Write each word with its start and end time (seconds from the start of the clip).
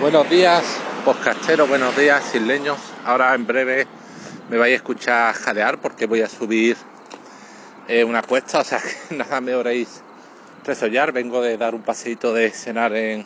Buenos 0.00 0.28
días, 0.28 0.62
podcasteros, 1.06 1.66
buenos 1.70 1.96
días, 1.96 2.34
isleños. 2.34 2.78
Ahora 3.06 3.34
en 3.34 3.46
breve 3.46 3.86
me 4.50 4.58
vais 4.58 4.74
a 4.74 4.76
escuchar 4.76 5.34
jadear 5.34 5.80
porque 5.80 6.04
voy 6.04 6.20
a 6.20 6.28
subir 6.28 6.76
eh, 7.88 8.04
una 8.04 8.20
cuesta, 8.20 8.58
o 8.58 8.64
sea 8.64 8.78
que 9.08 9.14
nada 9.14 9.40
me 9.40 9.54
oréis 9.54 10.02
resollar. 10.66 11.12
Vengo 11.12 11.40
de 11.40 11.56
dar 11.56 11.74
un 11.74 11.80
paseito 11.80 12.34
de 12.34 12.50
cenar 12.50 12.94
en, 12.94 13.24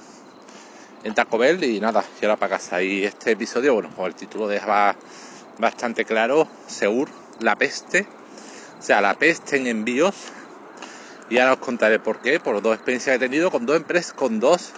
en 1.03 1.15
Taco 1.15 1.39
Bell 1.39 1.63
y 1.65 1.81
nada, 1.81 2.05
y 2.23 2.25
ahora 2.25 2.37
para 2.37 2.57
casa. 2.57 2.81
Y 2.81 3.05
este 3.05 3.33
episodio, 3.33 3.75
bueno, 3.75 3.91
como 3.93 4.07
el 4.07 4.15
título 4.15 4.47
deja 4.47 4.95
bastante 5.59 6.05
claro, 6.05 6.47
Seur, 6.69 7.09
la 7.41 7.57
peste, 7.57 8.07
o 8.79 8.83
sea, 8.83 9.01
la 9.01 9.15
peste 9.15 9.57
en 9.57 9.67
envíos. 9.67 10.15
Y 11.31 11.39
ahora 11.39 11.55
os 11.55 11.59
contaré 11.59 11.99
por 11.99 12.21
qué, 12.21 12.39
por 12.39 12.63
dos 12.63 12.75
experiencias 12.77 13.19
que 13.19 13.25
he 13.25 13.29
tenido 13.29 13.51
con 13.51 13.67
dos 13.67 13.77
empresas, 13.77 14.13
con 14.13 14.39
dos 14.39 14.73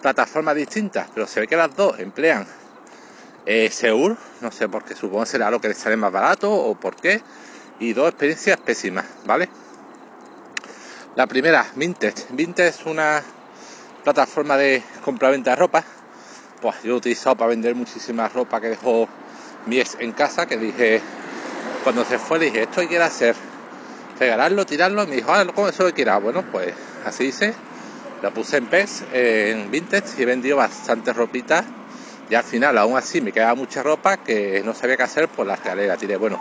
plataformas 0.00 0.54
distintas, 0.54 1.08
pero 1.14 1.26
se 1.26 1.40
ve 1.40 1.46
que 1.46 1.56
las 1.56 1.74
dos 1.74 1.98
emplean 1.98 2.46
eh, 3.46 3.70
Seur, 3.70 4.16
no 4.40 4.52
sé 4.52 4.68
por 4.68 4.84
qué, 4.84 4.94
supongo 4.94 5.26
será 5.26 5.50
lo 5.50 5.60
que 5.60 5.68
les 5.68 5.78
sale 5.78 5.96
más 5.96 6.12
barato 6.12 6.52
o 6.52 6.74
por 6.74 6.96
qué, 6.96 7.22
y 7.78 7.92
dos 7.92 8.08
experiencias 8.08 8.58
pésimas, 8.58 9.06
¿vale? 9.24 9.48
La 11.16 11.26
primera, 11.26 11.66
Vinted. 11.74 12.14
Vinted 12.30 12.66
es 12.66 12.86
una 12.86 13.22
plataforma 14.04 14.56
de 14.56 14.82
compra-venta 15.04 15.50
de 15.50 15.56
ropa. 15.56 15.84
Pues 16.60 16.82
yo 16.82 16.94
he 16.94 16.96
utilizado 16.96 17.36
para 17.36 17.48
vender 17.48 17.74
muchísima 17.74 18.28
ropa 18.28 18.60
que 18.60 18.68
dejó 18.68 19.08
mi 19.66 19.80
ex 19.80 19.96
en 19.98 20.12
casa, 20.12 20.46
que 20.46 20.56
dije, 20.56 21.00
cuando 21.82 22.04
se 22.04 22.18
fue, 22.18 22.38
le 22.38 22.44
dije, 22.46 22.62
esto 22.62 22.82
hay 22.82 22.86
que 22.86 22.98
hacer, 22.98 23.34
regalarlo, 24.18 24.66
tirarlo, 24.66 25.02
y 25.04 25.06
me 25.06 25.16
dijo, 25.16 25.32
ah, 25.32 25.44
¿cómo 25.54 25.68
eso 25.68 25.86
que 25.86 25.94
quiera? 25.94 26.18
Bueno, 26.18 26.44
pues 26.52 26.74
así 27.04 27.24
hice 27.24 27.54
la 28.22 28.30
puse 28.30 28.58
en 28.58 28.66
PES, 28.66 29.04
en 29.12 29.70
Vintage 29.70 30.18
y 30.18 30.22
he 30.22 30.26
vendido 30.26 30.56
bastante 30.58 31.12
ropita. 31.12 31.64
Y 32.28 32.34
al 32.34 32.44
final, 32.44 32.76
aún 32.78 32.96
así, 32.96 33.20
me 33.20 33.32
quedaba 33.32 33.54
mucha 33.54 33.82
ropa 33.82 34.18
que 34.18 34.62
no 34.64 34.74
sabía 34.74 34.96
qué 34.96 35.02
hacer 35.02 35.28
por 35.28 35.46
la 35.46 35.54
escalera. 35.54 35.96
Tiré, 35.96 36.16
bueno. 36.16 36.40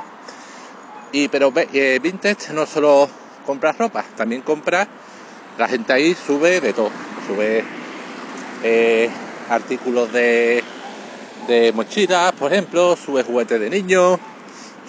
Y 1.12 1.30
pero 1.30 1.52
eh, 1.56 2.00
Vintage 2.02 2.54
no 2.54 2.66
solo 2.66 3.10
compra 3.46 3.72
ropa, 3.72 4.04
también 4.16 4.42
compra. 4.42 4.88
La 5.58 5.68
gente 5.68 5.94
ahí 5.94 6.16
sube 6.16 6.62
de 6.62 6.74
todo. 6.74 6.92
Sube 7.28 7.64
eh, 8.64 9.10
artículos 9.50 10.12
de, 10.12 10.64
de 11.48 11.72
mochilas, 11.74 12.34
por 12.34 12.52
ejemplo, 12.52 12.96
sube 12.96 13.24
juguetes 13.24 13.60
de 13.60 13.70
niños, 13.70 14.20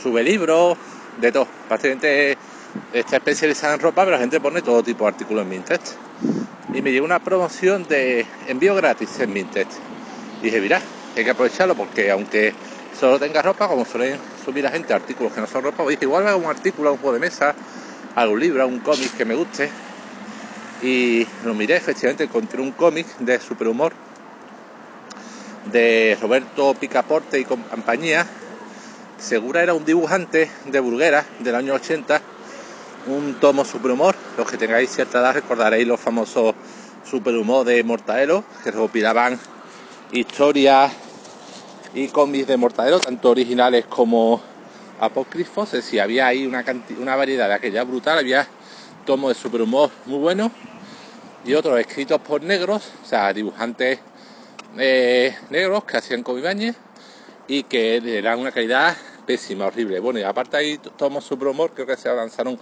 sube 0.03 0.23
libros, 0.23 0.77
de 1.19 1.33
todo. 1.33 1.47
Prácticamente 1.69 2.37
está 2.93 3.17
especializada 3.17 3.75
en 3.75 3.81
ropa, 3.81 4.03
pero 4.03 4.17
la 4.17 4.21
gente 4.21 4.41
pone 4.41 4.61
todo 4.61 4.83
tipo 4.83 5.05
de 5.05 5.11
artículos 5.11 5.45
en 5.45 5.51
Vintage 5.51 5.97
y 6.73 6.83
me 6.83 6.93
llegó 6.93 7.05
una 7.05 7.19
promoción 7.19 7.87
de 7.89 8.27
envío 8.47 8.75
gratis 8.75 9.19
en 9.21 9.35
Vinted. 9.35 9.67
Y 10.41 10.47
dije, 10.47 10.61
mira, 10.61 10.81
hay 11.17 11.25
que 11.25 11.31
aprovecharlo 11.31 11.75
porque 11.75 12.11
aunque 12.11 12.55
solo 12.99 13.19
tenga 13.19 13.43
ropa, 13.43 13.69
como 13.69 13.85
suelen 13.85 14.19
subir 14.45 14.65
la 14.65 14.71
gente 14.71 14.95
artículos 14.95 15.33
que 15.33 15.41
no 15.41 15.47
son 15.47 15.65
ropa, 15.65 15.87
dije, 15.89 16.05
igual 16.05 16.27
hago 16.29 16.39
un 16.39 16.51
artículo, 16.51 16.93
un 16.93 16.99
juego 16.99 17.15
de 17.15 17.21
mesa, 17.21 17.55
algún 18.15 18.41
libro, 18.41 18.67
un 18.67 18.81
cómic 18.81 19.17
que 19.17 19.25
me 19.25 19.35
guste. 19.35 19.71
Y 20.83 21.27
lo 21.45 21.55
miré, 21.55 21.77
efectivamente 21.77 22.25
encontré 22.25 22.61
un 22.61 22.73
cómic 22.73 23.07
de 23.19 23.39
superhumor 23.41 23.93
de 25.73 26.17
Roberto 26.21 26.75
Picaporte 26.75 27.39
y 27.39 27.45
compañía. 27.45 28.27
Segura 29.19 29.63
era 29.63 29.75
un 29.75 29.85
dibujante 29.85 30.51
de 30.65 30.81
Burguera 30.81 31.27
del 31.41 31.55
año 31.55 31.75
80 31.75 32.23
un 33.07 33.35
tomo 33.41 33.65
superhumor. 33.65 34.15
Los 34.37 34.51
que 34.51 34.57
tengáis 34.57 34.91
cierta 34.91 35.21
edad 35.21 35.35
recordaréis 35.35 35.87
los 35.87 36.01
famosos 36.01 36.55
superhumor 37.05 37.65
de 37.65 37.83
Mortadelo, 37.83 38.45
que 38.63 38.71
recopilaban 38.71 39.39
historias 40.13 40.93
y 41.95 42.09
cómics 42.09 42.47
de 42.47 42.57
Mortadelo, 42.57 43.01
tanto 43.01 43.31
originales 43.31 43.87
como 43.87 44.41
apócrifos. 45.01 45.75
Es 45.75 45.93
había 46.01 46.27
ahí 46.27 46.47
una, 46.47 46.65
una 46.99 47.17
variedad 47.17 47.49
de 47.49 47.55
aquella 47.55 47.85
brutal, 47.85 48.19
había 48.19 48.47
tomos 49.07 49.35
de 49.35 49.41
superhumor 49.41 49.91
muy 50.07 50.19
buenos 50.19 50.53
y 51.45 51.55
otros 51.55 51.79
escritos 51.81 52.21
por 52.21 52.43
negros, 52.43 52.93
o 53.03 53.07
sea, 53.07 53.33
dibujantes 53.33 53.99
eh, 54.79 55.35
negros 55.49 55.85
que 55.85 55.97
hacían 55.97 56.23
comibañes 56.23 56.77
y 57.49 57.65
que 57.65 57.97
eran 58.19 58.39
una 58.39 58.53
calidad 58.53 58.97
pésima, 59.27 59.67
horrible. 59.67 60.01
Bueno, 60.01 60.21
y 60.21 60.23
aparte 60.23 60.57
hay 60.57 60.79
tomos 60.79 61.25
superhumor, 61.25 61.73
creo 61.73 61.87
que 61.87 61.97
se 61.97 62.15
lanzaron 62.15 62.59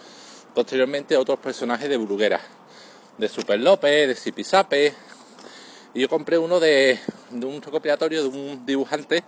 posteriormente 0.58 1.16
otros 1.16 1.38
personajes 1.38 1.88
de 1.88 1.96
Bruguera, 1.96 2.40
de 3.16 3.28
Super 3.28 3.60
López, 3.60 4.08
de 4.08 4.14
Zipizape. 4.16 4.92
Y 5.94 6.00
yo 6.00 6.08
compré 6.08 6.36
uno 6.36 6.58
de, 6.58 6.98
un 7.30 7.62
recopilatorio 7.62 8.24
de 8.24 8.28
un 8.36 8.66
dibujante 8.66 9.22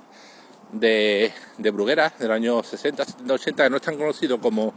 de, 0.73 1.33
de 1.57 1.71
Bruguera 1.71 2.13
del 2.19 2.33
año 2.33 2.65
60, 2.65 3.05
70, 3.05 3.35
80, 3.35 3.63
que 3.63 3.71
no 3.71 3.77
es 3.77 3.83
tan 3.83 3.97
conocido 3.97 4.41
como 4.41 4.75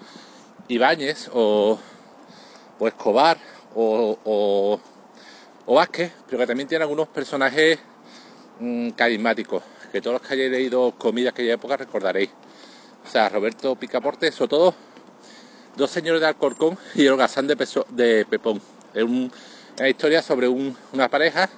Ibáñez 0.68 1.28
o, 1.34 1.80
Escobar 2.82 3.40
o, 3.74 4.20
o, 4.24 5.74
Vázquez, 5.74 6.12
pero 6.28 6.38
que 6.38 6.46
también 6.46 6.70
tiene 6.70 6.84
algunos 6.84 7.08
personajes 7.08 7.80
mm, 8.60 8.92
carismáticos, 8.92 9.64
que 9.92 10.02
todos 10.02 10.22
los 10.22 10.22
que 10.22 10.36
hayáis 10.36 10.52
leído 10.52 10.92
comidas 11.00 11.34
de 11.34 11.42
aquella 11.42 11.54
época 11.56 11.78
recordaréis. 11.78 12.30
O 13.04 13.10
sea, 13.10 13.28
Roberto 13.28 13.76
Picaporte, 13.76 14.32
sobre 14.32 14.50
todo 14.50 14.93
dos 15.76 15.90
señores 15.90 16.22
de 16.22 16.28
Alcorcón 16.28 16.78
y 16.96 17.06
el 17.06 17.14
holgazán 17.14 17.48
de, 17.48 17.56
de 17.90 18.26
Pepón. 18.26 18.62
Es 18.94 19.04
una 19.04 19.90
historia 19.90 20.22
sobre 20.22 20.48
una 20.48 21.10
pareja 21.10 21.50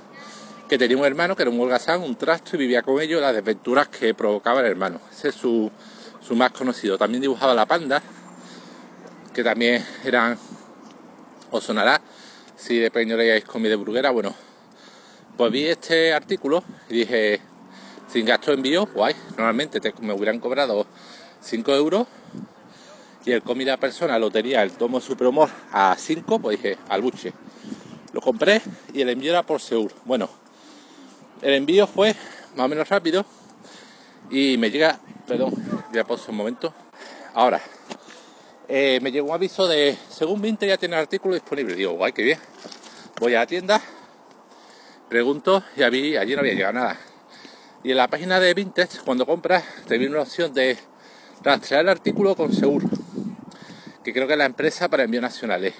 que 0.69 0.77
tenía 0.77 0.97
un 0.97 1.05
hermano 1.05 1.35
que 1.35 1.43
era 1.43 1.51
un 1.51 1.59
holgazán, 1.59 2.01
un 2.01 2.15
trasto 2.15 2.55
y 2.55 2.59
vivía 2.59 2.81
con 2.81 3.01
ellos 3.01 3.21
las 3.21 3.35
desventuras 3.35 3.87
que 3.89 4.13
provocaba 4.13 4.61
el 4.61 4.67
hermano. 4.67 4.99
Ese 5.11 5.29
es 5.29 5.35
su, 5.35 5.71
más 6.31 6.51
conocido. 6.51 6.97
También 6.97 7.21
dibujaba 7.21 7.53
la 7.53 7.65
panda, 7.65 8.01
que 9.33 9.43
también 9.43 9.85
eran, 10.03 10.37
os 11.51 11.63
sonará, 11.63 12.01
si 12.55 12.79
de 12.79 12.89
pequeño 12.89 13.17
leíais 13.17 13.43
comida 13.43 13.71
de 13.71 13.75
burguera, 13.75 14.09
bueno, 14.11 14.33
pues 15.37 15.51
vi 15.51 15.65
este 15.67 16.13
artículo 16.13 16.63
y 16.89 16.99
dije, 16.99 17.41
sin 18.11 18.25
gasto 18.25 18.51
de 18.51 18.57
envío, 18.57 18.87
guay, 18.87 19.13
normalmente 19.37 19.81
me 19.99 20.13
hubieran 20.13 20.39
cobrado 20.39 20.87
5 21.41 21.75
euros 21.75 22.07
y 23.25 23.31
el 23.31 23.41
la 23.65 23.77
persona 23.77 24.19
lo 24.19 24.29
tenía 24.29 24.61
el 24.61 24.73
tomo 24.73 25.01
Superhumor 25.01 25.49
a 25.71 25.95
5, 25.97 26.39
pues 26.39 26.61
dije, 26.61 26.77
al 26.89 27.01
buche. 27.01 27.33
Lo 28.13 28.21
compré 28.21 28.61
y 28.93 29.01
el 29.01 29.09
envío 29.09 29.31
era 29.31 29.41
por 29.41 29.59
Seur. 29.59 29.91
Bueno, 30.05 30.29
el 31.41 31.53
envío 31.55 31.87
fue 31.87 32.15
más 32.55 32.65
o 32.65 32.69
menos 32.69 32.87
rápido 32.87 33.25
y 34.29 34.57
me 34.59 34.69
llega, 34.69 34.99
perdón, 35.27 35.53
ya 35.91 36.03
paso 36.03 36.29
un 36.29 36.37
momento. 36.37 36.71
Ahora, 37.33 37.59
eh, 38.67 38.99
me 39.01 39.11
llegó 39.11 39.29
un 39.29 39.33
aviso 39.33 39.67
de, 39.67 39.97
según 40.07 40.39
20 40.41 40.67
ya 40.67 40.77
tiene 40.77 40.95
el 40.95 41.01
artículo 41.01 41.33
disponible. 41.33 41.75
Digo, 41.75 41.93
guay, 41.93 42.13
qué 42.13 42.21
bien. 42.21 42.39
Voy 43.19 43.33
a 43.33 43.39
la 43.39 43.47
tienda, 43.47 43.81
pregunto 45.09 45.63
y 45.75 45.81
allí, 45.81 46.15
allí 46.15 46.35
no 46.35 46.41
había 46.41 46.53
llegado 46.53 46.73
nada. 46.73 46.99
Y 47.83 47.91
en 47.91 47.97
la 47.97 48.07
página 48.07 48.39
de 48.39 48.53
Vintage, 48.53 48.99
cuando 49.03 49.25
compras, 49.25 49.63
te 49.87 49.97
viene 49.97 50.13
una 50.13 50.23
opción 50.23 50.53
de 50.53 50.77
rastrear 51.43 51.81
el 51.81 51.89
artículo 51.89 52.35
con 52.35 52.53
Seur 52.53 52.83
que 54.05 54.13
creo 54.13 54.27
que 54.27 54.33
es 54.33 54.39
la 54.39 54.45
empresa 54.45 54.87
para 54.87 55.03
envíos 55.03 55.23
nacionales. 55.23 55.73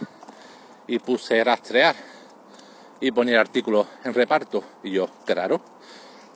Y 0.87 0.97
puse 0.97 1.43
rastrear 1.43 1.95
y 2.99 3.11
poner 3.11 3.37
artículos 3.37 3.85
en 4.03 4.15
reparto. 4.15 4.63
Y 4.83 4.91
yo, 4.91 5.07
claro. 5.25 5.61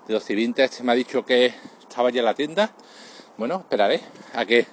Digo, 0.08 0.20
si 0.20 0.36
Vintage 0.36 0.84
me 0.84 0.92
ha 0.92 0.96
dicho 0.96 1.26
que 1.26 1.52
estaba 1.82 2.12
ya 2.12 2.20
en 2.20 2.26
la 2.26 2.36
tienda, 2.36 2.72
bueno, 3.38 3.62
esperaré 3.62 4.02
a 4.36 4.46
que 4.46 4.68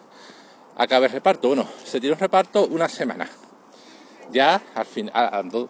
acabe 0.77 1.07
el 1.07 1.13
reparto. 1.13 1.49
Bueno, 1.49 1.67
se 1.85 2.01
tiene 2.01 2.13
un 2.13 2.21
reparto 2.21 2.67
una 2.67 2.87
semana. 2.87 3.27
Ya 4.31 4.61
al 4.75 4.85
final, 4.85 5.69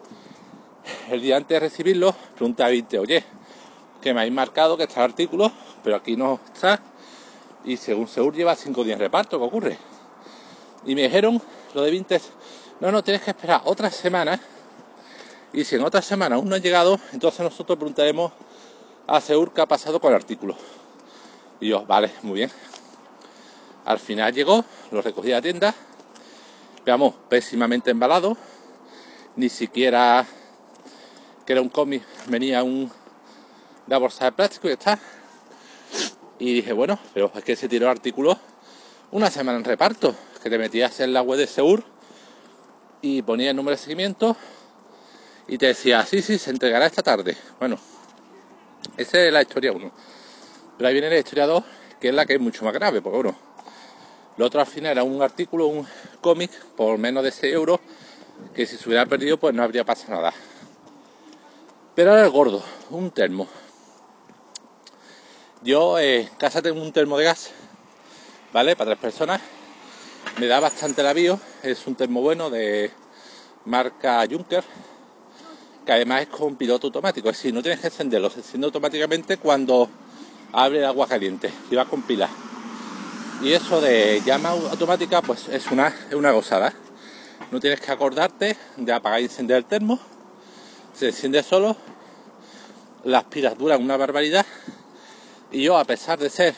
el 1.09 1.21
día 1.21 1.37
antes 1.37 1.55
de 1.55 1.59
recibirlo, 1.61 2.13
pregunta 2.35 2.65
a 2.65 2.69
Vintage, 2.69 2.99
oye, 2.99 3.23
que 4.01 4.13
me 4.13 4.19
habéis 4.19 4.33
marcado 4.33 4.75
que 4.75 4.83
está 4.83 5.05
el 5.05 5.11
artículo, 5.11 5.49
pero 5.81 5.95
aquí 5.95 6.17
no 6.17 6.41
está. 6.53 6.81
Y 7.63 7.77
según 7.77 8.09
Seur 8.09 8.33
lleva 8.35 8.53
cinco 8.55 8.83
días 8.83 8.99
de 8.99 9.05
reparto, 9.05 9.39
¿qué 9.39 9.45
ocurre? 9.45 9.77
Y 10.87 10.95
me 10.95 11.03
dijeron, 11.03 11.41
lo 11.73 11.81
de 11.83 11.91
Vintes, 11.91 12.29
no, 12.79 12.93
no, 12.93 13.03
tienes 13.03 13.21
que 13.21 13.31
esperar 13.31 13.61
otra 13.65 13.91
semana. 13.91 14.39
Y 15.51 15.65
si 15.65 15.75
en 15.75 15.83
otra 15.83 16.01
semana 16.01 16.37
aún 16.37 16.47
no 16.47 16.55
han 16.55 16.61
llegado, 16.61 16.97
entonces 17.11 17.41
nosotros 17.41 17.77
preguntaremos 17.77 18.31
a 19.05 19.19
Seur 19.19 19.53
qué 19.53 19.59
ha 19.59 19.65
pasado 19.65 19.99
con 19.99 20.11
el 20.11 20.15
artículo. 20.15 20.55
Y 21.59 21.67
yo, 21.67 21.85
vale, 21.85 22.13
muy 22.21 22.35
bien. 22.35 22.51
Al 23.83 23.99
final 23.99 24.33
llegó, 24.33 24.63
lo 24.91 25.01
recogí 25.01 25.33
a 25.33 25.35
la 25.35 25.41
tienda, 25.41 25.75
veamos, 26.85 27.15
pésimamente 27.27 27.91
embalado, 27.91 28.37
ni 29.35 29.49
siquiera 29.49 30.25
que 31.45 31.51
era 31.51 31.61
un 31.61 31.69
cómic, 31.69 32.03
venía 32.27 32.63
un, 32.63 32.89
una 33.87 33.97
bolsa 33.97 34.25
de 34.25 34.31
plástico 34.31 34.69
y 34.69 34.71
está. 34.71 34.97
Y 36.39 36.53
dije, 36.53 36.71
bueno, 36.71 36.97
pero 37.13 37.29
es 37.35 37.43
que 37.43 37.57
se 37.57 37.67
tiró 37.67 37.87
el 37.87 37.91
artículo 37.91 38.37
una 39.11 39.29
semana 39.29 39.57
en 39.57 39.65
reparto 39.65 40.15
te 40.49 40.57
metías 40.57 40.99
en 40.99 41.13
la 41.13 41.21
web 41.21 41.39
de 41.39 41.47
Seur 41.47 41.83
y 43.01 43.21
ponía 43.21 43.51
el 43.51 43.55
número 43.55 43.75
de 43.75 43.81
seguimiento 43.81 44.35
y 45.47 45.57
te 45.57 45.67
decía, 45.67 46.05
sí, 46.05 46.21
sí, 46.21 46.37
se 46.37 46.49
entregará 46.49 46.85
esta 46.85 47.01
tarde. 47.01 47.37
Bueno, 47.59 47.77
Esa 48.97 49.19
es 49.19 49.31
la 49.31 49.41
historia 49.41 49.71
1. 49.71 49.91
Pero 50.77 50.87
ahí 50.87 50.93
viene 50.93 51.09
la 51.09 51.17
historia 51.17 51.47
2, 51.47 51.63
que 51.99 52.09
es 52.09 52.13
la 52.13 52.25
que 52.25 52.33
es 52.35 52.39
mucho 52.39 52.65
más 52.65 52.73
grave, 52.73 53.01
porque 53.01 53.15
bueno, 53.15 53.37
lo 54.37 54.45
otro 54.45 54.59
al 54.59 54.67
final 54.67 54.91
era 54.91 55.03
un 55.03 55.21
artículo, 55.21 55.67
un 55.67 55.87
cómic 56.21 56.51
por 56.75 56.97
menos 56.97 57.23
de 57.23 57.31
6 57.31 57.53
euros, 57.53 57.79
que 58.53 58.65
si 58.65 58.77
se 58.77 58.87
hubiera 58.87 59.05
perdido 59.05 59.37
pues 59.37 59.53
no 59.55 59.63
habría 59.63 59.83
pasado 59.83 60.15
nada. 60.15 60.33
Pero 61.95 62.11
ahora 62.11 62.23
el 62.23 62.29
gordo, 62.29 62.63
un 62.91 63.09
termo. 63.11 63.47
Yo 65.63 65.97
eh, 65.97 66.21
en 66.21 66.35
casa 66.35 66.61
tengo 66.61 66.79
un 66.81 66.93
termo 66.93 67.17
de 67.17 67.25
gas, 67.25 67.51
¿vale? 68.53 68.75
Para 68.75 68.91
tres 68.91 69.01
personas. 69.01 69.41
Me 70.35 70.45
da 70.45 70.59
bastante 70.59 71.01
la 71.01 71.13
bio, 71.13 71.39
es 71.63 71.87
un 71.87 71.95
termo 71.95 72.21
bueno 72.21 72.51
de 72.51 72.91
marca 73.65 74.23
Junker, 74.29 74.63
que 75.83 75.91
además 75.91 76.21
es 76.21 76.27
con 76.27 76.55
piloto 76.55 76.87
automático, 76.87 77.29
es 77.29 77.37
decir, 77.37 77.53
no 77.53 77.63
tienes 77.63 77.79
que 77.79 77.87
encenderlo, 77.87 78.29
se 78.29 78.39
enciende 78.39 78.65
automáticamente 78.65 79.37
cuando 79.37 79.89
abre 80.53 80.77
el 80.79 80.85
agua 80.85 81.07
caliente 81.07 81.51
y 81.71 81.75
va 81.75 81.85
con 81.85 82.03
pila. 82.03 82.29
Y 83.41 83.51
eso 83.53 83.81
de 83.81 84.21
llama 84.23 84.49
automática, 84.49 85.23
pues 85.23 85.47
es 85.47 85.71
una, 85.71 85.87
es 85.87 86.13
una 86.13 86.31
gozada. 86.31 86.71
No 87.51 87.59
tienes 87.59 87.79
que 87.79 87.91
acordarte 87.91 88.57
de 88.75 88.93
apagar 88.93 89.21
y 89.21 89.23
encender 89.23 89.57
el 89.57 89.65
termo, 89.65 89.99
se 90.93 91.07
enciende 91.07 91.41
solo, 91.41 91.75
las 93.05 93.23
pilas 93.23 93.57
duran 93.57 93.81
una 93.81 93.97
barbaridad. 93.97 94.45
Y 95.51 95.63
yo, 95.63 95.77
a 95.79 95.85
pesar 95.85 96.19
de 96.19 96.29
ser 96.29 96.53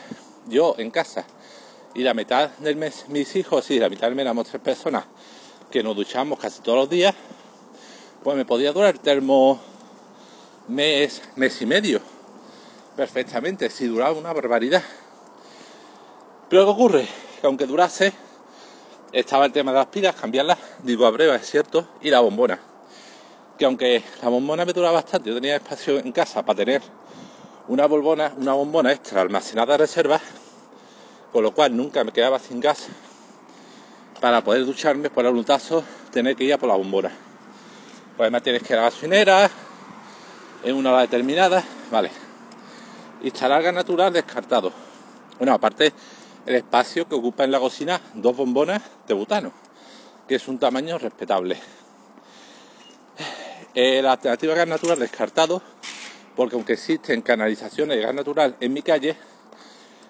yo 0.47 0.75
en 0.77 0.91
casa 0.91 1.25
y 1.93 2.03
la 2.03 2.13
mitad 2.13 2.49
del 2.59 2.75
mes 2.75 3.05
mis 3.07 3.35
hijos 3.35 3.69
y 3.71 3.79
la 3.79 3.89
mitad 3.89 4.09
mes 4.11 4.19
éramos 4.19 4.47
tres 4.47 4.61
personas 4.61 5.05
que 5.71 5.83
nos 5.83 5.95
duchamos 5.95 6.39
casi 6.39 6.61
todos 6.61 6.77
los 6.77 6.89
días, 6.89 7.15
pues 8.23 8.35
me 8.35 8.45
podía 8.45 8.71
durar 8.73 8.95
el 8.95 8.99
termo 8.99 9.59
mes, 10.67 11.21
mes 11.35 11.61
y 11.61 11.65
medio 11.65 12.01
perfectamente, 12.99 13.69
si 13.69 13.87
duraba 13.87 14.11
una 14.11 14.33
barbaridad. 14.33 14.83
Pero 16.49 16.65
¿qué 16.65 16.69
ocurre? 16.69 17.07
Que 17.39 17.47
aunque 17.47 17.65
durase, 17.65 18.11
estaba 19.13 19.45
el 19.45 19.53
tema 19.53 19.71
de 19.71 19.77
las 19.77 19.87
pilas, 19.87 20.15
cambiarlas, 20.15 20.57
digo 20.83 21.05
a 21.05 21.11
breva, 21.11 21.37
es 21.37 21.49
cierto, 21.49 21.87
y 22.01 22.09
la 22.09 22.19
bombona. 22.19 22.59
Que 23.57 23.63
aunque 23.63 24.03
la 24.21 24.27
bombona 24.27 24.65
me 24.65 24.73
duraba 24.73 24.95
bastante, 24.95 25.29
yo 25.29 25.35
tenía 25.35 25.55
espacio 25.55 25.97
en 25.97 26.11
casa 26.11 26.43
para 26.43 26.57
tener 26.57 26.81
una 27.69 27.85
bombona, 27.85 28.33
una 28.35 28.51
bombona 28.51 28.91
extra 28.91 29.21
almacenada 29.21 29.73
de 29.73 29.77
reserva, 29.77 30.19
con 31.31 31.43
lo 31.43 31.51
cual 31.51 31.75
nunca 31.75 32.03
me 32.03 32.11
quedaba 32.11 32.39
sin 32.39 32.59
gas 32.59 32.87
para 34.19 34.43
poder 34.43 34.65
ducharme 34.65 35.09
por 35.09 35.25
el 35.25 35.31
voluntazo 35.31 35.83
tener 36.11 36.35
que 36.35 36.43
ir 36.43 36.53
a 36.53 36.57
por 36.57 36.69
la 36.69 36.75
bombona. 36.75 37.09
Pues 38.17 38.25
además 38.25 38.43
tienes 38.43 38.63
que 38.63 38.73
ir 38.73 38.79
a 38.79 38.83
la 38.83 38.89
gasolinera 38.89 39.49
en 40.63 40.75
una 40.75 40.91
hora 40.91 41.01
determinada, 41.01 41.63
vale. 41.91 42.11
Instalar 43.21 43.61
gas 43.61 43.73
natural 43.73 44.11
descartado. 44.11 44.71
Bueno, 45.37 45.53
aparte 45.53 45.93
el 46.45 46.55
espacio 46.55 47.07
que 47.07 47.15
ocupa 47.15 47.43
en 47.43 47.51
la 47.51 47.59
cocina 47.59 48.01
dos 48.13 48.35
bombonas 48.35 48.81
de 49.07 49.13
butano, 49.13 49.51
que 50.27 50.35
es 50.35 50.47
un 50.47 50.59
tamaño 50.59 50.97
respetable. 50.97 51.57
Eh, 53.75 54.01
la 54.01 54.13
alternativa 54.13 54.55
gas 54.55 54.67
natural 54.67 54.99
descartado, 54.99 55.61
porque 56.35 56.55
aunque 56.55 56.73
existen 56.73 57.21
canalizaciones 57.21 57.97
de 57.97 58.03
gas 58.03 58.15
natural 58.15 58.55
en 58.59 58.73
mi 58.73 58.81
calle, 58.81 59.15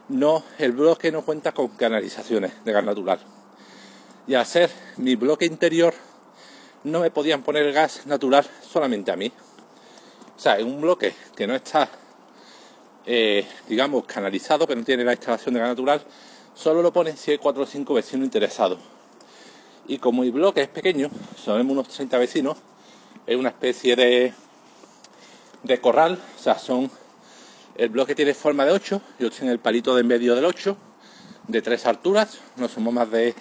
no, 0.10 0.44
el 0.58 0.72
bloque 0.72 1.12
no 1.12 1.24
cuenta 1.24 1.52
con 1.52 1.70
canalizaciones 1.70 2.64
de 2.66 2.72
gas 2.72 2.84
natural. 2.84 3.20
Y 4.28 4.34
al 4.34 4.46
ser 4.46 4.70
mi 4.98 5.16
bloque 5.16 5.46
interior, 5.46 5.94
no 6.84 7.00
me 7.02 7.12
podían 7.12 7.44
poner 7.44 7.72
gas 7.72 8.06
natural 8.06 8.46
solamente 8.62 9.12
a 9.12 9.16
mí. 9.16 9.32
O 10.36 10.40
sea, 10.40 10.58
en 10.58 10.68
un 10.68 10.82
bloque 10.82 11.14
que 11.36 11.46
no 11.46 11.56
está, 11.56 11.90
eh, 13.06 13.46
digamos, 13.68 14.06
canalizado, 14.06 14.66
que 14.66 14.76
no 14.76 14.84
tiene 14.84 15.04
la 15.04 15.14
instalación 15.14 15.54
de 15.54 15.60
gas 15.60 15.70
natural, 15.70 16.04
solo 16.56 16.82
lo 16.82 16.92
ponen 16.92 17.18
si 17.18 17.32
hay 17.32 17.38
4 17.38 17.64
o 17.64 17.66
5 17.66 17.94
vecinos 17.94 18.26
interesados. 18.26 18.80
Y 19.88 19.98
como 19.98 20.22
mi 20.22 20.32
bloque 20.32 20.62
es 20.62 20.68
pequeño, 20.68 21.10
somos 21.36 21.66
unos 21.66 21.88
30 21.88 22.18
vecinos, 22.18 22.58
es 23.26 23.36
una 23.36 23.50
especie 23.50 23.96
de, 23.96 24.34
de 25.64 25.82
corral, 25.82 26.20
o 26.38 26.42
sea, 26.42 26.58
son 26.58 26.92
el 27.80 27.88
bloque 27.88 28.14
tiene 28.14 28.34
forma 28.34 28.66
de 28.66 28.74
8, 28.74 29.02
yo 29.20 29.30
en 29.40 29.48
el 29.48 29.60
palito 29.60 29.96
de 29.96 30.02
en 30.02 30.08
medio 30.08 30.36
del 30.36 30.44
8, 30.44 30.76
de 31.48 31.62
tres 31.62 31.86
alturas, 31.86 32.38
no 32.58 32.68
somos 32.68 32.94
más 32.94 33.10
de 33.10 33.34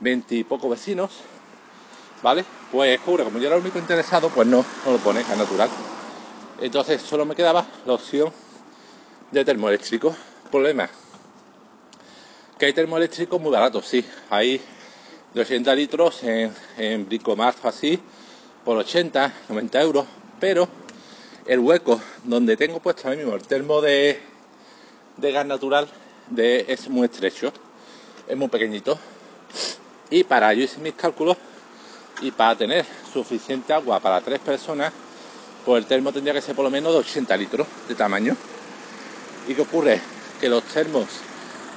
20 0.00 0.36
y 0.36 0.44
pocos 0.44 0.70
vecinos, 0.70 1.10
¿vale? 2.22 2.46
Pues 2.72 2.98
cubre, 3.00 3.24
como 3.24 3.38
yo 3.38 3.46
era 3.46 3.56
el 3.56 3.62
único 3.62 3.78
interesado, 3.78 4.30
pues 4.30 4.48
no, 4.48 4.64
no 4.86 4.92
lo 4.92 4.96
pone, 4.98 5.20
es 5.20 5.28
natural. 5.36 5.68
Entonces 6.62 7.02
solo 7.02 7.26
me 7.26 7.34
quedaba 7.34 7.66
la 7.84 7.92
opción 7.92 8.32
de 9.30 9.44
termoeléctrico. 9.44 10.16
Problema, 10.50 10.88
que 12.58 12.64
hay 12.64 12.72
termoeléctricos 12.72 13.38
muy 13.38 13.52
baratos, 13.52 13.86
sí. 13.86 14.02
Hay 14.30 14.62
de 15.34 15.42
80 15.42 15.74
litros 15.74 16.22
en, 16.22 16.54
en 16.78 17.06
Bricomart 17.06 17.62
así, 17.66 18.00
por 18.64 18.78
80, 18.78 19.30
90 19.50 19.82
euros, 19.82 20.06
pero 20.40 20.66
el 21.48 21.60
hueco 21.60 21.98
donde 22.24 22.56
tengo 22.58 22.78
puesto 22.78 23.08
ahora 23.08 23.16
mismo 23.16 23.34
el 23.34 23.42
termo 23.42 23.80
de, 23.80 24.20
gas 25.16 25.46
natural 25.46 25.88
es 26.36 26.88
muy 26.90 27.06
estrecho, 27.06 27.52
es 28.28 28.36
muy 28.36 28.48
pequeñito. 28.48 28.98
Y 30.10 30.24
para 30.24 30.52
yo 30.52 30.62
hice 30.62 30.78
mis 30.78 30.92
cálculos 30.92 31.38
y 32.20 32.30
para 32.30 32.54
tener 32.54 32.84
suficiente 33.12 33.72
agua 33.72 33.98
para 33.98 34.20
tres 34.20 34.40
personas, 34.40 34.92
pues 35.64 35.82
el 35.82 35.88
termo 35.88 36.12
tendría 36.12 36.34
que 36.34 36.42
ser 36.42 36.54
por 36.54 36.64
lo 36.64 36.70
menos 36.70 36.92
de 36.92 36.98
80 36.98 37.36
litros 37.38 37.66
de 37.88 37.94
tamaño. 37.94 38.36
¿Y 39.48 39.54
qué 39.54 39.62
ocurre? 39.62 40.00
Que 40.38 40.50
los 40.50 40.62
termos 40.64 41.06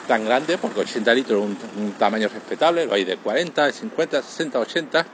tan 0.05 0.25
grandes, 0.25 0.57
porque 0.59 0.81
80 0.81 1.13
litros 1.13 1.43
es 1.43 1.57
un, 1.77 1.93
tamaño 1.93 2.27
respetable, 2.27 2.85
lo 2.85 2.93
hay 2.93 3.05
de 3.05 3.15
40, 3.15 3.67
de 3.67 3.73
50, 3.73 4.21
60, 4.21 4.59
80, 4.59 5.05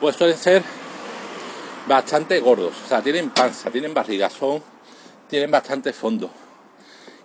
pues 0.00 0.16
suelen 0.16 0.36
ser 0.36 0.62
bastante 1.90 2.38
gordos, 2.38 2.72
o 2.84 2.88
sea, 2.88 3.02
tienen 3.02 3.30
panza, 3.30 3.68
tienen 3.68 3.92
barriga, 3.92 4.30
son, 4.30 4.62
tienen 5.28 5.50
bastante 5.50 5.92
fondo. 5.92 6.30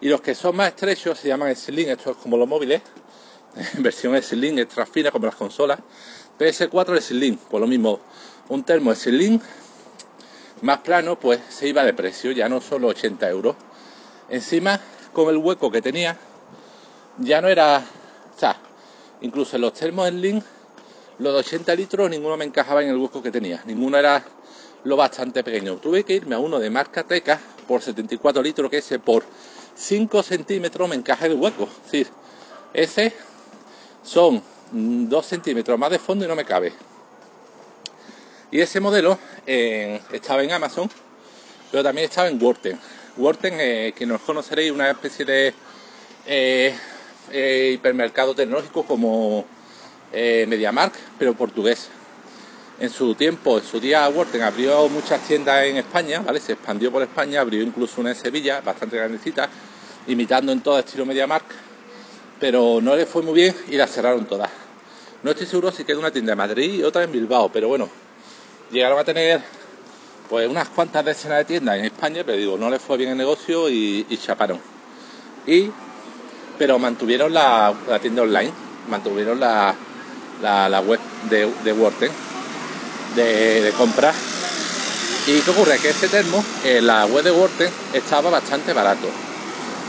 Y 0.01 0.09
los 0.09 0.21
que 0.21 0.33
son 0.33 0.55
más 0.55 0.69
estrechos 0.69 1.19
se 1.19 1.27
llaman 1.27 1.55
slim, 1.55 1.89
esto 1.89 2.09
es 2.09 2.17
como 2.17 2.35
los 2.35 2.47
móviles, 2.47 2.81
versión 3.77 4.19
slim, 4.23 4.57
extra 4.57 4.87
fina 4.87 5.11
como 5.11 5.27
las 5.27 5.35
consolas. 5.35 5.77
PS4 6.39 6.99
slim, 6.99 7.37
pues 7.37 7.61
lo 7.61 7.67
mismo, 7.67 7.99
un 8.49 8.63
termo 8.63 8.95
slim 8.95 9.39
más 10.63 10.79
plano, 10.79 11.19
pues 11.19 11.41
se 11.47 11.67
iba 11.67 11.83
de 11.83 11.93
precio, 11.93 12.31
ya 12.31 12.49
no 12.49 12.59
solo 12.59 12.87
80 12.87 13.29
euros. 13.29 13.55
Encima, 14.29 14.81
con 15.13 15.29
el 15.29 15.37
hueco 15.37 15.69
que 15.69 15.83
tenía, 15.83 16.17
ya 17.19 17.39
no 17.39 17.49
era, 17.49 17.83
o 18.35 18.39
sea, 18.39 18.57
incluso 19.21 19.57
en 19.57 19.61
los 19.61 19.73
termos 19.73 20.09
slim, 20.09 20.41
los 21.19 21.33
de 21.33 21.39
80 21.39 21.75
litros, 21.75 22.09
ninguno 22.09 22.35
me 22.35 22.45
encajaba 22.45 22.81
en 22.81 22.89
el 22.89 22.97
hueco 22.97 23.21
que 23.21 23.29
tenía, 23.29 23.61
ninguno 23.67 23.99
era 23.99 24.25
lo 24.85 24.95
bastante 24.95 25.43
pequeño. 25.43 25.75
Tuve 25.77 26.03
que 26.03 26.13
irme 26.13 26.35
a 26.35 26.39
uno 26.39 26.59
de 26.59 26.69
marca 26.69 27.03
Teca 27.03 27.39
por 27.67 27.81
74 27.81 28.41
litros, 28.41 28.71
que 28.71 28.77
ese 28.77 28.99
por 28.99 29.23
5 29.75 30.23
centímetros 30.23 30.87
me 30.87 30.95
encaja 30.95 31.25
el 31.25 31.33
hueco. 31.33 31.63
Es 31.63 31.91
decir, 31.91 32.07
ese 32.73 33.13
son 34.03 34.41
2 34.71 35.25
centímetros 35.25 35.77
más 35.77 35.91
de 35.91 35.99
fondo 35.99 36.23
y 36.23 36.27
no 36.27 36.35
me 36.35 36.45
cabe. 36.45 36.71
Y 38.51 38.61
ese 38.61 38.79
modelo 38.79 39.17
estaba 39.45 40.43
en 40.43 40.51
Amazon, 40.51 40.89
pero 41.71 41.83
también 41.83 42.07
estaba 42.07 42.29
en 42.29 42.41
Worten. 42.41 42.79
Worten, 43.17 43.55
eh, 43.59 43.93
que 43.95 44.05
nos 44.05 44.21
conoceréis, 44.21 44.71
una 44.71 44.91
especie 44.91 45.25
de 45.25 45.53
eh, 46.27 46.75
eh, 47.31 47.71
hipermercado 47.73 48.35
tecnológico 48.35 48.85
como 48.85 49.45
MediaMark, 50.13 50.93
pero 51.17 51.33
portugués 51.33 51.89
en 52.79 52.89
su 52.89 53.15
tiempo, 53.15 53.57
en 53.57 53.63
su 53.63 53.79
día, 53.79 54.07
Worten 54.09 54.41
abrió 54.41 54.89
muchas 54.89 55.21
tiendas 55.21 55.63
en 55.65 55.77
España, 55.77 56.19
¿vale? 56.19 56.39
Se 56.39 56.53
expandió 56.53 56.91
por 56.91 57.01
España, 57.01 57.41
abrió 57.41 57.61
incluso 57.61 58.01
una 58.01 58.09
en 58.09 58.15
Sevilla, 58.15 58.61
bastante 58.61 58.97
grandecita, 58.97 59.49
imitando 60.07 60.51
en 60.51 60.61
todo 60.61 60.79
estilo 60.79 61.05
MediaMark, 61.05 61.45
pero 62.39 62.79
no 62.81 62.95
le 62.95 63.05
fue 63.05 63.21
muy 63.21 63.33
bien 63.33 63.55
y 63.69 63.77
la 63.77 63.87
cerraron 63.87 64.25
todas. 64.25 64.49
No 65.23 65.31
estoy 65.31 65.47
seguro 65.47 65.71
si 65.71 65.85
queda 65.85 65.99
una 65.99 66.11
tienda 66.11 66.33
en 66.33 66.37
Madrid 66.37 66.73
y 66.73 66.83
otra 66.83 67.03
en 67.03 67.11
Bilbao, 67.11 67.49
pero 67.49 67.69
bueno, 67.69 67.89
llegaron 68.71 68.99
a 68.99 69.03
tener 69.03 69.41
pues 70.29 70.49
unas 70.49 70.67
cuantas 70.69 71.05
decenas 71.05 71.39
de 71.39 71.45
tiendas 71.45 71.77
en 71.77 71.85
España, 71.85 72.23
pero 72.25 72.37
digo, 72.37 72.57
no 72.57 72.69
les 72.69 72.81
fue 72.81 72.97
bien 72.97 73.11
el 73.11 73.17
negocio 73.17 73.69
y, 73.69 74.05
chaparon. 74.21 74.59
Y, 75.47 75.71
pero 76.57 76.77
mantuvieron 76.77 77.33
la, 77.33 77.73
tienda 78.01 78.23
online, 78.23 78.51
mantuvieron 78.89 79.39
la, 79.39 79.73
la, 80.41 80.81
web 80.81 80.99
de, 81.29 81.49
de 81.63 81.73
Worten 81.73 82.34
de, 83.15 83.73
comprar. 83.77 84.13
¿Y 85.27 85.39
qué 85.39 85.51
ocurre? 85.51 85.79
Que 85.79 85.89
este 85.89 86.07
termo 86.07 86.43
en 86.63 86.85
la 86.85 87.05
web 87.05 87.23
de 87.23 87.31
Worten 87.31 87.69
estaba 87.93 88.29
bastante 88.29 88.73
barato. 88.73 89.07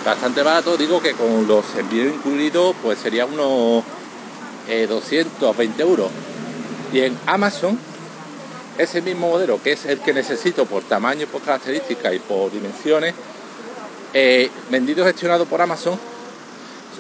Bastante 0.04 0.42
barato, 0.42 0.76
digo 0.76 1.02
que 1.02 1.12
con 1.12 1.47
los 1.47 1.64
envíos 1.76 2.14
incluidos 2.14 2.76
pues 2.83 2.99
sería 2.99 3.26
unos 3.26 3.85
220 4.88 5.83
eh, 5.83 5.85
euros. 5.85 6.11
Y 6.92 7.00
en 7.00 7.18
Amazon 7.26 7.78
ese 8.78 9.00
mismo 9.00 9.30
modelo, 9.30 9.61
que 9.62 9.73
es 9.73 9.85
el 9.87 10.00
que 10.00 10.12
necesito 10.12 10.66
por 10.66 10.83
tamaño, 10.83 11.26
por 11.26 11.42
características 11.42 12.14
y 12.14 12.18
por 12.18 12.52
dimensiones, 12.52 13.14
eh, 14.12 14.50
vendido 14.71 15.04
gestionado 15.04 15.47
por 15.47 15.61
Amazon, 15.61 15.99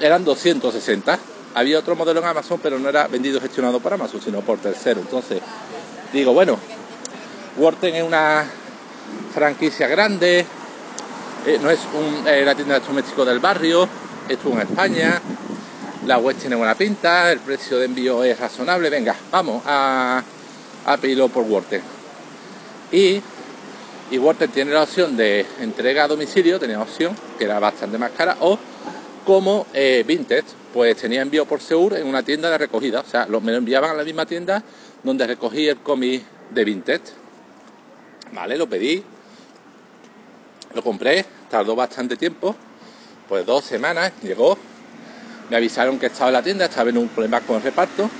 eran 0.00 0.24
260. 0.24 1.18
Había 1.54 1.78
otro 1.78 1.96
modelo 1.96 2.20
en 2.20 2.26
Amazon, 2.26 2.60
pero 2.62 2.78
no 2.78 2.88
era 2.88 3.08
vendido 3.08 3.40
gestionado 3.40 3.80
por 3.80 3.92
Amazon, 3.92 4.20
sino 4.20 4.40
por 4.40 4.58
tercero. 4.58 5.00
Entonces, 5.00 5.40
digo, 6.12 6.32
bueno, 6.32 6.58
Worten 7.56 7.94
es 7.94 8.02
una 8.02 8.44
franquicia 9.32 9.86
grande, 9.88 10.44
eh, 11.46 11.58
no 11.60 11.70
es 11.70 11.80
un, 11.94 12.26
eh, 12.26 12.44
la 12.44 12.54
tienda 12.54 12.74
de 12.74 12.78
electrodomésticos 12.78 13.26
del 13.26 13.38
barrio, 13.38 13.88
estuvo 14.28 14.54
en 14.54 14.62
España, 14.62 15.20
la 16.06 16.18
web 16.18 16.36
tiene 16.36 16.56
buena 16.56 16.74
pinta, 16.74 17.32
el 17.32 17.40
precio 17.40 17.78
de 17.78 17.86
envío 17.86 18.24
es 18.24 18.38
razonable, 18.38 18.90
venga, 18.90 19.14
vamos 19.30 19.62
a, 19.66 20.22
a 20.86 20.96
pedirlo 20.98 21.28
por 21.28 21.44
Worten. 21.44 21.82
Y, 22.92 23.20
y 24.10 24.18
Worten 24.18 24.50
tiene 24.50 24.72
la 24.72 24.82
opción 24.82 25.16
de 25.16 25.46
entrega 25.60 26.04
a 26.04 26.08
domicilio, 26.08 26.58
tenía 26.58 26.80
opción, 26.80 27.16
que 27.38 27.44
era 27.44 27.58
bastante 27.58 27.98
más 27.98 28.12
cara, 28.12 28.36
o 28.40 28.58
como 29.24 29.66
eh, 29.74 30.04
Vinted, 30.06 30.44
pues 30.72 30.96
tenía 30.96 31.22
envío 31.22 31.46
por 31.46 31.60
Seur 31.60 31.94
en 31.94 32.06
una 32.06 32.22
tienda 32.22 32.48
de 32.50 32.58
recogida, 32.58 33.00
o 33.00 33.10
sea, 33.10 33.26
me 33.26 33.50
lo 33.50 33.58
enviaban 33.58 33.90
a 33.90 33.94
la 33.94 34.04
misma 34.04 34.26
tienda 34.26 34.62
donde 35.06 35.26
recogí 35.26 35.68
el 35.68 35.76
cómic 35.78 36.22
de 36.50 36.64
Vinted. 36.64 37.00
Vale, 38.32 38.58
lo 38.58 38.68
pedí, 38.68 39.02
lo 40.74 40.82
compré, 40.82 41.24
tardó 41.48 41.76
bastante 41.76 42.16
tiempo, 42.16 42.56
pues 43.28 43.46
dos 43.46 43.64
semanas, 43.64 44.12
llegó, 44.20 44.58
me 45.48 45.56
avisaron 45.56 46.00
que 46.00 46.06
estaba 46.06 46.30
en 46.30 46.34
la 46.34 46.42
tienda, 46.42 46.64
estaba 46.64 46.90
en 46.90 46.98
un 46.98 47.08
problema 47.08 47.40
con 47.40 47.56
el 47.56 47.62
reparto, 47.62 48.10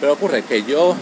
pero 0.00 0.14
ocurre 0.14 0.42
que 0.42 0.64
yo, 0.64 0.96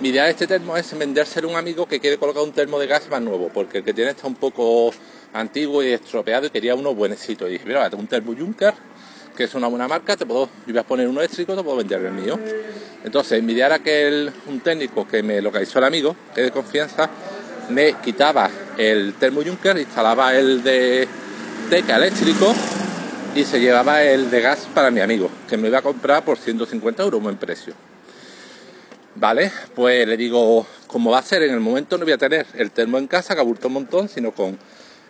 mi 0.00 0.10
idea 0.10 0.24
de 0.24 0.32
este 0.32 0.46
termo 0.46 0.76
es 0.76 0.96
vendérselo 0.96 1.48
a 1.48 1.52
un 1.52 1.56
amigo 1.56 1.86
que 1.86 1.98
quiere 1.98 2.18
colocar 2.18 2.42
un 2.42 2.52
termo 2.52 2.78
de 2.78 2.86
gas 2.86 3.08
más 3.08 3.22
nuevo, 3.22 3.50
porque 3.52 3.78
el 3.78 3.84
que 3.84 3.94
tiene 3.94 4.10
está 4.10 4.26
un 4.26 4.34
poco 4.34 4.92
antiguo 5.32 5.82
y 5.82 5.88
estropeado 5.88 6.46
y 6.46 6.50
quería 6.50 6.74
uno 6.74 6.94
buenecito. 6.94 7.48
Y 7.48 7.52
dije, 7.52 7.64
mira, 7.64 7.90
un 7.96 8.06
termo 8.06 8.34
Junker, 8.38 8.74
que 9.36 9.44
es 9.44 9.54
una 9.54 9.66
buena 9.66 9.88
marca, 9.88 10.16
te 10.16 10.26
puedo, 10.26 10.48
y 10.66 10.72
voy 10.72 10.80
a 10.80 10.84
poner 10.84 11.08
uno 11.08 11.20
eléctrico, 11.20 11.54
te 11.54 11.62
puedo 11.62 11.76
vender 11.76 12.04
el 12.04 12.12
mío. 12.12 12.38
Entonces, 13.04 13.42
mi 13.42 13.52
idea 13.52 13.66
era 13.66 13.78
que 13.80 14.30
un 14.46 14.60
técnico 14.60 15.06
que 15.06 15.22
me 15.22 15.40
localizó 15.40 15.78
el 15.78 15.86
amigo, 15.86 16.14
que 16.34 16.42
es 16.42 16.46
de 16.46 16.52
confianza, 16.52 17.10
me 17.68 17.94
quitaba 17.94 18.50
el 18.76 19.14
termo 19.14 19.42
Junker, 19.42 19.78
instalaba 19.78 20.34
el 20.34 20.62
de 20.62 21.08
teca 21.70 21.96
eléctrico 21.96 22.54
y 23.34 23.44
se 23.44 23.60
llevaba 23.60 24.02
el 24.02 24.30
de 24.30 24.40
gas 24.40 24.68
para 24.74 24.90
mi 24.90 25.00
amigo, 25.00 25.30
que 25.48 25.56
me 25.56 25.68
iba 25.68 25.78
a 25.78 25.82
comprar 25.82 26.24
por 26.24 26.38
150 26.38 27.02
euros, 27.02 27.22
buen 27.22 27.36
precio. 27.36 27.74
Vale, 29.14 29.50
pues 29.74 30.06
le 30.06 30.16
digo, 30.16 30.66
como 30.86 31.10
va 31.10 31.18
a 31.18 31.22
ser 31.22 31.42
en 31.42 31.52
el 31.52 31.60
momento 31.60 31.98
no 31.98 32.04
voy 32.04 32.12
a 32.12 32.18
tener 32.18 32.46
el 32.54 32.70
termo 32.70 32.98
en 32.98 33.06
casa, 33.06 33.34
que 33.34 33.40
abultó 33.40 33.68
un 33.68 33.74
montón, 33.74 34.08
sino 34.08 34.32
con 34.32 34.58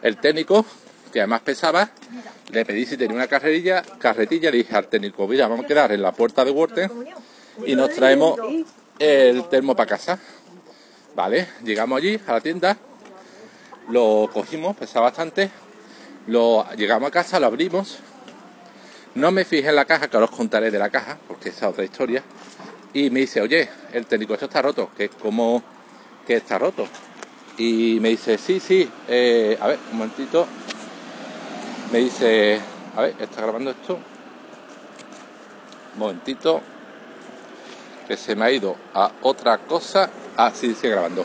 el 0.03 0.17
técnico, 0.17 0.65
que 1.13 1.21
además 1.21 1.43
pesaba, 1.43 1.91
le 2.51 2.65
pedí 2.65 2.87
si 2.87 2.97
tenía 2.97 3.15
una 3.15 3.27
carrerilla, 3.27 3.83
carretilla, 3.99 4.51
le 4.51 4.59
dije 4.59 4.75
al 4.75 4.89
técnico, 4.89 5.29
mira, 5.29 5.47
vamos 5.47 5.65
a 5.65 5.69
quedar 5.69 5.93
en 5.93 6.03
la 6.03 6.13
puerta 6.13 6.45
de 6.45 6.51
Huerte 6.51 6.91
y 7.67 7.75
nos 7.77 7.91
traemos 7.91 8.39
el 8.99 9.49
termo 9.49 9.77
para 9.77 9.89
casa. 9.89 10.19
Vale, 11.15 11.49
llegamos 11.63 11.99
allí 11.99 12.19
a 12.27 12.33
la 12.33 12.41
tienda, 12.41 12.77
lo 13.89 14.31
cogimos, 14.33 14.75
pesaba 14.77 15.07
bastante, 15.07 15.51
lo 16.27 16.67
llegamos 16.75 17.09
a 17.09 17.11
casa, 17.11 17.39
lo 17.39 17.47
abrimos, 17.47 17.99
no 19.15 19.31
me 19.31 19.45
fijé 19.45 19.69
en 19.69 19.77
la 19.77 19.85
caja, 19.85 20.09
que 20.09 20.17
ahora 20.17 20.31
os 20.31 20.37
contaré 20.37 20.71
de 20.71 20.79
la 20.79 20.89
caja, 20.89 21.19
porque 21.29 21.51
esa 21.51 21.67
es 21.67 21.73
otra 21.73 21.85
historia, 21.85 22.23
y 22.95 23.11
me 23.11 23.21
dice, 23.21 23.43
oye, 23.43 23.69
el 23.93 24.07
técnico, 24.07 24.33
esto 24.33 24.47
está 24.47 24.63
roto, 24.63 24.91
que 24.97 25.05
es 25.05 25.11
como 25.11 25.63
que 26.27 26.37
está 26.37 26.59
roto. 26.59 26.87
Y 27.59 27.99
me 28.01 28.11
dice, 28.11 28.39
sí, 28.39 28.61
sí, 28.61 28.89
eh, 29.09 29.59
a 29.61 29.67
ver, 29.67 29.79
un 29.91 29.99
momentito. 29.99 30.47
Me 31.93 31.99
dice, 31.99 32.59
a 32.97 33.03
ver, 33.03 33.15
está 33.21 33.43
grabando 33.43 33.71
esto. 33.71 33.99
Un 35.93 35.99
momentito. 35.99 36.63
Que 38.09 38.17
se 38.17 38.35
me 38.35 38.47
ha 38.47 38.51
ido 38.51 38.75
a 38.95 39.13
otra 39.21 39.59
cosa. 39.59 40.09
Ah, 40.39 40.51
sí, 40.55 40.75
sigue 40.75 40.89
grabando. 40.89 41.23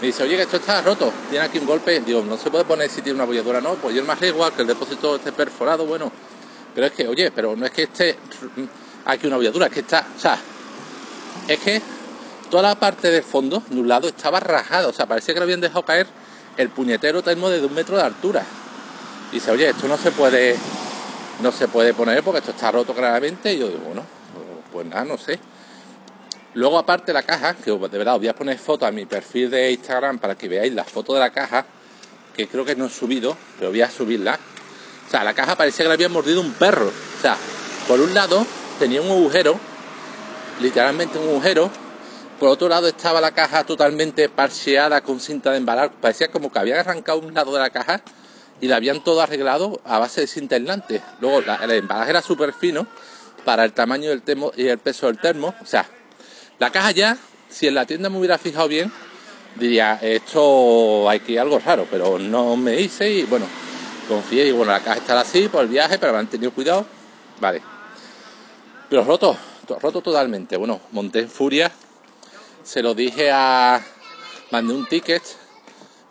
Me 0.00 0.06
dice, 0.06 0.22
oye, 0.22 0.36
que 0.36 0.42
esto 0.42 0.56
está 0.56 0.80
roto, 0.80 1.12
tiene 1.28 1.44
aquí 1.44 1.58
un 1.58 1.66
golpe. 1.66 2.00
Digo, 2.00 2.22
no 2.22 2.38
se 2.38 2.50
puede 2.50 2.64
poner 2.64 2.88
si 2.88 3.02
tiene 3.02 3.16
una 3.16 3.26
bolladura, 3.26 3.60
no. 3.60 3.74
Pues 3.74 3.94
yo 3.94 4.02
me 4.02 4.12
arriesgo 4.12 4.50
que 4.52 4.62
el 4.62 4.68
depósito 4.68 5.16
esté 5.16 5.32
perforado, 5.32 5.84
bueno. 5.84 6.10
Pero 6.74 6.86
es 6.86 6.92
que, 6.94 7.06
oye, 7.06 7.30
pero 7.30 7.54
no 7.54 7.66
es 7.66 7.70
que 7.70 7.82
esté 7.82 8.16
aquí 9.04 9.26
una 9.26 9.36
bolladura, 9.36 9.66
es 9.66 9.72
que 9.72 9.80
está, 9.80 10.06
o 10.16 10.18
sea, 10.18 10.38
es 11.46 11.58
que 11.58 11.82
toda 12.48 12.62
la 12.62 12.74
parte 12.76 13.10
del 13.10 13.24
fondo, 13.24 13.62
de 13.68 13.78
un 13.78 13.88
lado, 13.88 14.08
estaba 14.08 14.40
rajada, 14.40 14.88
o 14.88 14.92
sea, 14.94 15.04
parecía 15.04 15.34
que 15.34 15.40
lo 15.40 15.44
habían 15.44 15.60
dejado 15.60 15.84
caer 15.84 16.06
el 16.56 16.70
puñetero 16.70 17.22
termo 17.22 17.50
de 17.50 17.64
un 17.64 17.74
metro 17.74 17.96
de 17.96 18.02
altura. 18.02 18.46
Y 19.30 19.36
dice, 19.36 19.50
oye, 19.50 19.70
esto 19.70 19.86
no 19.86 19.96
se 19.96 20.10
puede, 20.10 20.56
no 21.40 21.52
se 21.52 21.68
puede 21.68 21.94
poner 21.94 22.22
porque 22.22 22.38
esto 22.38 22.50
está 22.50 22.72
roto 22.72 22.94
claramente. 22.94 23.52
Y 23.52 23.58
yo 23.58 23.68
digo, 23.68 23.80
bueno, 23.86 24.04
pues 24.72 24.86
nada, 24.86 25.04
no 25.04 25.16
sé. 25.16 25.38
Luego, 26.54 26.78
aparte 26.78 27.12
la 27.12 27.22
caja, 27.22 27.54
que 27.54 27.70
de 27.70 27.98
verdad 27.98 28.14
os 28.14 28.20
voy 28.20 28.28
a 28.28 28.34
poner 28.34 28.58
foto 28.58 28.84
a 28.84 28.90
mi 28.90 29.06
perfil 29.06 29.50
de 29.50 29.70
Instagram 29.70 30.18
para 30.18 30.34
que 30.34 30.48
veáis 30.48 30.74
la 30.74 30.84
foto 30.84 31.14
de 31.14 31.20
la 31.20 31.30
caja, 31.30 31.64
que 32.34 32.48
creo 32.48 32.64
que 32.64 32.74
no 32.74 32.86
he 32.86 32.90
subido, 32.90 33.36
pero 33.56 33.70
voy 33.70 33.82
a 33.82 33.90
subirla. 33.90 34.38
O 35.06 35.10
sea, 35.10 35.22
la 35.22 35.32
caja 35.32 35.54
parecía 35.56 35.84
que 35.84 35.88
la 35.88 35.94
había 35.94 36.08
mordido 36.08 36.40
un 36.40 36.52
perro. 36.54 36.88
O 36.88 37.22
sea, 37.22 37.36
por 37.86 38.00
un 38.00 38.12
lado 38.14 38.44
tenía 38.80 39.00
un 39.00 39.10
agujero, 39.10 39.60
literalmente 40.60 41.18
un 41.18 41.28
agujero, 41.28 41.70
por 42.40 42.48
otro 42.48 42.68
lado 42.68 42.88
estaba 42.88 43.20
la 43.20 43.30
caja 43.30 43.62
totalmente 43.64 44.28
parcheada 44.28 45.02
con 45.02 45.20
cinta 45.20 45.52
de 45.52 45.58
embalar. 45.58 45.92
Parecía 46.00 46.32
como 46.32 46.50
que 46.50 46.58
habían 46.58 46.78
arrancado 46.78 47.20
un 47.20 47.32
lado 47.32 47.52
de 47.52 47.60
la 47.60 47.70
caja 47.70 48.02
y 48.60 48.68
la 48.68 48.76
habían 48.76 49.02
todo 49.02 49.20
arreglado 49.20 49.80
a 49.84 49.98
base 49.98 50.22
de 50.22 50.26
cinta. 50.26 50.58
Luego 51.20 51.40
el 51.40 51.70
embalaje 51.70 52.10
era 52.10 52.22
súper 52.22 52.52
fino 52.52 52.86
para 53.44 53.64
el 53.64 53.72
tamaño 53.72 54.10
del 54.10 54.22
termo 54.22 54.52
y 54.56 54.66
el 54.66 54.78
peso 54.78 55.06
del 55.06 55.18
termo. 55.18 55.54
O 55.62 55.66
sea, 55.66 55.86
la 56.58 56.70
caja 56.70 56.90
ya, 56.90 57.16
si 57.48 57.66
en 57.66 57.74
la 57.74 57.86
tienda 57.86 58.10
me 58.10 58.18
hubiera 58.18 58.38
fijado 58.38 58.68
bien, 58.68 58.92
diría, 59.56 59.98
esto 60.02 61.08
hay 61.08 61.20
que 61.20 61.32
ir 61.32 61.40
algo 61.40 61.58
raro, 61.58 61.86
pero 61.90 62.18
no 62.18 62.56
me 62.56 62.80
hice 62.80 63.10
y 63.10 63.22
bueno, 63.24 63.46
confié 64.08 64.46
y 64.46 64.52
bueno, 64.52 64.72
la 64.72 64.80
caja 64.80 64.98
está 64.98 65.20
así 65.20 65.48
por 65.48 65.62
el 65.62 65.68
viaje, 65.68 65.98
pero 65.98 66.12
me 66.12 66.18
han 66.18 66.28
tenido 66.28 66.52
cuidado. 66.52 66.86
Vale. 67.40 67.62
Pero 68.88 69.04
roto, 69.04 69.36
roto 69.80 70.00
totalmente. 70.02 70.56
Bueno, 70.56 70.80
monté 70.92 71.20
en 71.20 71.30
furia 71.30 71.72
se 72.62 72.82
lo 72.82 72.94
dije 72.94 73.30
a. 73.32 73.80
Mandé 74.50 74.74
un 74.74 74.86
ticket, 74.86 75.22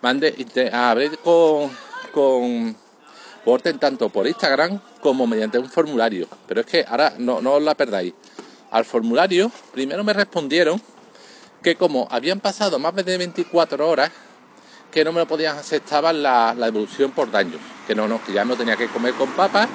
mandé, 0.01 0.33
hablé 0.71 1.11
con, 1.17 1.69
con 2.09 2.75
Porten 3.43 3.79
tanto 3.79 4.09
por 4.09 4.27
Instagram 4.27 4.79
como 5.01 5.25
mediante 5.25 5.57
un 5.57 5.69
formulario. 5.69 6.27
Pero 6.47 6.61
es 6.61 6.67
que 6.67 6.85
ahora 6.87 7.13
no, 7.17 7.41
no 7.41 7.53
os 7.53 7.63
la 7.63 7.75
perdáis. 7.75 8.13
Al 8.71 8.85
formulario, 8.85 9.51
primero 9.73 10.03
me 10.03 10.13
respondieron 10.13 10.81
que 11.63 11.75
como 11.75 12.07
habían 12.11 12.39
pasado 12.39 12.79
más 12.79 12.95
de 12.95 13.17
24 13.17 13.87
horas, 13.87 14.11
que 14.91 15.03
no 15.03 15.11
me 15.11 15.19
lo 15.19 15.27
podían 15.27 15.57
aceptar 15.57 16.03
la, 16.13 16.53
la 16.57 16.65
devolución 16.65 17.11
por 17.11 17.31
daños. 17.31 17.59
Que 17.87 17.95
no, 17.95 18.07
no, 18.07 18.23
que 18.23 18.33
ya 18.33 18.45
no 18.45 18.55
tenía 18.55 18.75
que 18.75 18.87
comer 18.87 19.13
con 19.13 19.31
papas, 19.31 19.67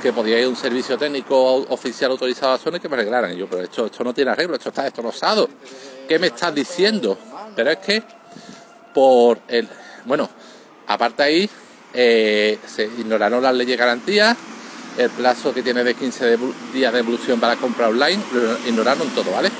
que 0.00 0.12
podía 0.12 0.38
ir 0.38 0.46
a 0.46 0.48
un 0.48 0.56
servicio 0.56 0.96
técnico 0.96 1.54
oficial 1.68 2.10
autorizado 2.10 2.52
a 2.52 2.58
zona 2.58 2.78
y 2.78 2.80
que 2.80 2.88
me 2.88 2.96
arreglaran. 2.96 3.32
Y 3.32 3.36
yo, 3.36 3.48
pero 3.48 3.62
esto, 3.62 3.86
esto 3.86 4.04
no 4.04 4.14
tiene 4.14 4.30
arreglo, 4.30 4.56
esto 4.56 4.70
está 4.70 4.84
destrozado. 4.84 5.48
¿qué 6.08 6.18
me 6.18 6.26
estás 6.28 6.54
diciendo? 6.54 7.16
Pero 7.56 7.70
es 7.70 7.78
que 7.78 8.02
por 8.92 9.38
el, 9.48 9.68
bueno, 10.04 10.28
aparte 10.86 11.22
ahí, 11.22 11.50
eh, 11.94 12.58
se 12.66 12.84
ignoraron 12.84 13.42
las 13.42 13.54
leyes 13.54 13.72
de 13.72 13.76
garantía, 13.76 14.36
el 14.98 15.10
plazo 15.10 15.52
que 15.52 15.62
tiene 15.62 15.84
de 15.84 15.94
15 15.94 16.38
días 16.72 16.92
de 16.92 16.98
evolución 16.98 17.40
para 17.40 17.56
compra 17.56 17.88
online, 17.88 18.22
lo 18.32 18.68
ignoraron 18.68 19.08
todo, 19.10 19.30
¿vale? 19.32 19.50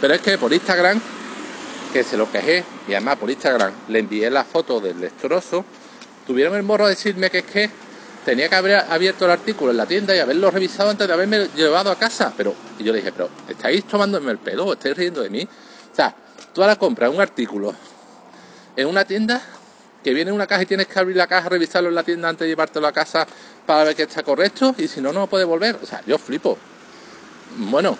Pero 0.00 0.14
es 0.14 0.20
que 0.20 0.38
por 0.38 0.52
Instagram, 0.52 1.00
que 1.92 2.02
se 2.04 2.16
lo 2.16 2.30
quejé, 2.30 2.64
y 2.88 2.92
además 2.92 3.16
por 3.16 3.30
Instagram 3.30 3.72
le 3.88 3.98
envié 3.98 4.30
la 4.30 4.44
foto 4.44 4.80
del 4.80 5.00
destrozo, 5.00 5.64
tuvieron 6.26 6.54
el 6.54 6.62
morro 6.62 6.84
de 6.84 6.90
decirme 6.90 7.30
que 7.30 7.38
es 7.38 7.44
que 7.44 7.70
tenía 8.24 8.48
que 8.48 8.54
haber 8.54 8.76
abierto 8.76 9.24
el 9.24 9.30
artículo 9.30 9.70
en 9.70 9.76
la 9.76 9.86
tienda 9.86 10.14
y 10.14 10.18
haberlo 10.18 10.50
revisado 10.50 10.90
antes 10.90 11.06
de 11.06 11.12
haberme 11.12 11.48
llevado 11.56 11.90
a 11.90 11.96
casa. 11.96 12.32
Pero 12.36 12.54
yo 12.78 12.92
le 12.92 12.98
dije, 12.98 13.12
pero 13.12 13.28
¿estáis 13.48 13.84
tomándome 13.84 14.30
el 14.30 14.38
pelo 14.38 14.72
estáis 14.72 14.96
riendo 14.96 15.22
de 15.22 15.30
mí? 15.30 15.42
O 15.42 15.94
sea, 15.94 16.14
tú 16.54 16.62
ahora 16.62 16.76
compras 16.76 17.10
un 17.12 17.20
artículo 17.20 17.74
en 18.76 18.86
una 18.86 19.04
tienda 19.04 19.42
que 20.02 20.14
viene 20.14 20.30
en 20.30 20.34
una 20.34 20.46
caja 20.46 20.62
y 20.62 20.66
tienes 20.66 20.86
que 20.86 20.98
abrir 20.98 21.16
la 21.16 21.26
caja, 21.26 21.48
revisarlo 21.48 21.88
en 21.88 21.94
la 21.94 22.02
tienda 22.02 22.28
antes 22.28 22.46
de 22.46 22.48
llevártelo 22.48 22.86
a 22.86 22.92
casa 22.92 23.26
para 23.66 23.84
ver 23.84 23.96
que 23.96 24.02
está 24.02 24.22
correcto 24.22 24.74
y 24.78 24.88
si 24.88 25.00
no, 25.00 25.12
no 25.12 25.26
puede 25.26 25.44
volver. 25.44 25.78
O 25.82 25.86
sea, 25.86 26.02
yo 26.06 26.18
flipo. 26.18 26.56
Bueno, 27.56 27.96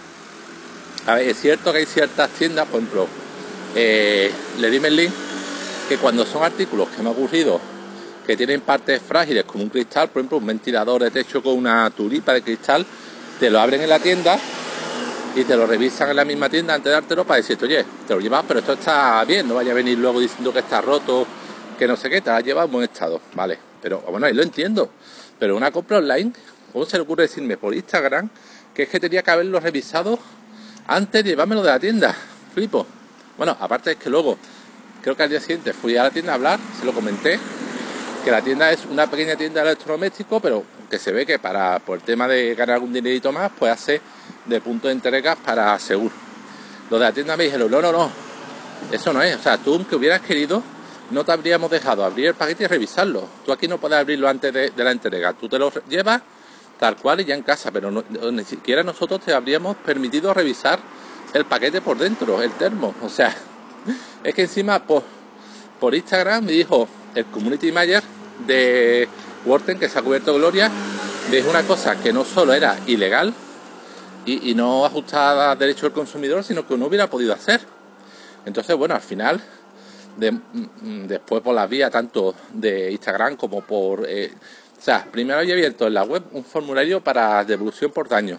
a 1.07 1.15
ver, 1.15 1.29
es 1.29 1.41
cierto 1.41 1.73
que 1.73 1.79
hay 1.79 1.87
ciertas 1.87 2.31
tiendas, 2.31 2.67
por 2.67 2.81
ejemplo, 2.81 3.07
eh, 3.75 4.31
le 4.59 4.71
di 4.71 4.79
link 4.79 5.13
que 5.89 5.97
cuando 5.99 6.25
son 6.25 6.43
artículos 6.43 6.89
que 6.89 7.03
me 7.03 7.09
ha 7.09 7.13
ocurrido 7.13 7.61
que 8.27 8.37
tienen 8.37 8.61
partes 8.61 9.03
frágiles 9.03 9.45
como 9.45 9.65
un 9.65 9.71
cristal, 9.71 10.09
por 10.09 10.21
ejemplo, 10.21 10.39
un 10.39 10.47
ventilador 10.47 11.03
de 11.03 11.11
techo 11.11 11.43
con 11.43 11.55
una 11.55 11.91
tulipa 11.91 12.33
de 12.33 12.43
cristal, 12.43 12.87
te 13.41 13.51
lo 13.51 13.59
abren 13.59 13.81
en 13.81 13.89
la 13.89 13.99
tienda 13.99 14.39
y 15.35 15.45
te 15.45 15.57
lo 15.57 15.67
revisan 15.67 16.11
en 16.11 16.17
la 16.17 16.25
misma 16.25 16.49
tienda 16.49 16.75
antes 16.75 16.91
de 16.91 16.93
dártelo 16.93 17.25
para 17.25 17.39
decirte, 17.39 17.65
oye, 17.65 17.85
te 18.07 18.15
lo 18.15 18.21
llevas, 18.21 18.45
pero 18.47 18.61
esto 18.61 18.75
está 18.75 19.25
bien, 19.25 19.49
no 19.49 19.55
vaya 19.55 19.73
a 19.73 19.75
venir 19.75 19.99
luego 19.99 20.21
diciendo 20.21 20.53
que 20.53 20.61
está 20.61 20.81
roto, 20.81 21.27
que 21.81 21.89
no 21.89 21.97
sé 21.97 22.11
qué, 22.11 22.21
te 22.21 22.29
lo 22.29 22.37
has 22.37 22.45
llevado 22.45 22.67
en 22.67 22.73
buen 22.73 22.85
estado, 22.85 23.23
¿vale? 23.33 23.59
Pero 23.81 24.01
bueno, 24.03 24.27
ahí 24.27 24.35
lo 24.35 24.43
entiendo, 24.43 24.91
pero 25.39 25.57
una 25.57 25.71
compra 25.71 25.97
online, 25.97 26.31
¿cómo 26.75 26.85
se 26.85 26.99
le 26.99 27.05
ocurre 27.05 27.23
decirme 27.23 27.57
por 27.57 27.75
Instagram 27.75 28.29
que 28.75 28.83
es 28.83 28.91
que 28.91 29.01
tenía 29.01 29.23
que 29.23 29.31
haberlo 29.31 29.59
revisado 29.61 30.19
antes 30.87 31.25
de 31.25 31.31
llevármelo 31.31 31.63
de 31.63 31.71
la 31.71 31.81
tienda? 31.81 32.15
Flipo. 32.53 32.87
Bueno, 33.39 33.57
aparte 33.59 33.93
es 33.93 33.97
que 33.97 34.11
luego, 34.11 34.37
creo 35.01 35.17
que 35.17 35.23
al 35.23 35.31
día 35.31 35.41
siguiente 35.41 35.73
fui 35.73 35.97
a 35.97 36.03
la 36.03 36.11
tienda 36.11 36.33
a 36.33 36.35
hablar, 36.35 36.61
se 36.79 36.85
lo 36.85 36.93
comenté, 36.93 37.41
que 38.23 38.31
la 38.31 38.43
tienda 38.43 38.71
es 38.71 38.85
una 38.85 39.11
pequeña 39.11 39.37
tienda 39.37 39.63
de 39.63 39.69
electrodomésticos, 39.69 40.43
pero 40.43 40.63
que 40.91 40.99
se 40.99 41.13
ve 41.13 41.25
que 41.25 41.39
para 41.39 41.79
por 41.79 41.97
el 41.97 42.05
tema 42.05 42.29
de 42.29 42.55
ganar 42.55 42.75
algún 42.75 42.93
dinerito 42.93 43.33
más, 43.33 43.53
pues 43.59 43.73
hace 43.73 44.03
de 44.45 44.61
punto 44.61 44.89
de 44.89 44.93
entregas 44.93 45.39
para 45.39 45.79
seguro. 45.79 46.13
Los 46.91 47.01
de 47.01 47.07
la 47.07 47.13
tienda 47.13 47.39
me 47.39 47.45
dijeron, 47.45 47.71
no, 47.71 47.81
no, 47.81 47.91
no, 47.91 48.11
eso 48.93 49.15
no 49.15 49.23
es. 49.23 49.35
O 49.35 49.43
sea, 49.43 49.57
tú 49.57 49.77
aunque 49.77 49.97
hubieras 49.97 50.21
querido, 50.21 50.63
no 51.11 51.25
te 51.25 51.33
habríamos 51.33 51.71
dejado 51.71 52.05
abrir 52.05 52.27
el 52.27 52.35
paquete 52.35 52.65
y 52.65 52.67
revisarlo. 52.67 53.25
Tú 53.45 53.53
aquí 53.53 53.69
no 53.69 53.79
puedes 53.79 53.99
abrirlo 53.99 54.29
antes 54.29 54.53
de, 54.53 54.73
la 54.77 54.91
entrega. 54.91 55.33
Tú 55.33 55.49
te 55.49 55.59
lo 55.59 55.73
llevas 55.89 56.23
tal 56.79 56.97
cual 56.97 57.21
y 57.21 57.25
ya 57.25 57.35
en 57.35 57.43
casa, 57.43 57.71
pero 57.71 57.91
ni 57.91 58.45
siquiera 58.45 58.83
nosotros 58.83 59.21
te 59.21 59.35
habríamos 59.35 59.77
permitido 59.77 60.33
revisar 60.33 60.79
el 61.35 61.45
paquete 61.45 61.81
por 61.81 61.99
dentro, 61.99 62.41
el 62.43 62.53
termo. 62.53 62.95
O 63.03 63.09
sea, 63.09 63.35
es 64.25 64.35
que 64.35 64.43
encima 64.43 64.79
por, 64.85 65.03
por 65.79 65.95
Instagram 65.95 66.45
me 66.45 66.53
dijo 66.53 66.89
el 67.15 67.27
community 67.27 67.71
manager 67.73 68.03
de 68.47 69.09
Worten, 69.45 69.79
que 69.79 69.89
se 69.89 69.99
ha 69.99 70.03
cubierto 70.03 70.35
Gloria, 70.35 70.71
me 71.31 71.37
dijo 71.37 71.51
una 71.51 71.63
cosa 71.63 71.97
que 72.01 72.13
no 72.13 72.25
solo 72.25 72.55
era 72.55 72.79
ilegal, 72.87 73.35
y, 74.27 74.55
no 74.55 74.85
ajustada 74.85 75.51
a 75.51 75.57
derecho 75.57 75.87
del 75.87 75.93
consumidor, 75.93 76.45
sino 76.45 76.67
que 76.67 76.77
no 76.77 76.87
hubiera 76.87 77.09
podido 77.09 77.33
hacer. 77.33 77.61
Entonces, 78.47 78.77
bueno, 78.77 78.95
al 78.95 79.01
final, 79.01 79.43
mm, 80.17 81.07
después 81.07 81.43
por 81.43 81.55
las 81.55 81.69
vías 81.69 81.91
tanto 81.91 82.35
de 82.53 82.91
Instagram 82.93 83.37
como 83.37 83.63
por... 83.63 84.07
Eh, 84.09 84.33
o 84.79 84.83
sea, 84.83 85.07
primero 85.11 85.39
había 85.39 85.55
abierto 85.55 85.87
en 85.87 85.95
la 85.95 86.05
web 86.05 86.23
un 86.33 86.45
formulario 86.45 87.03
para 87.03 87.45
devolución 87.45 87.91
por 87.91 88.09
daño 88.09 88.39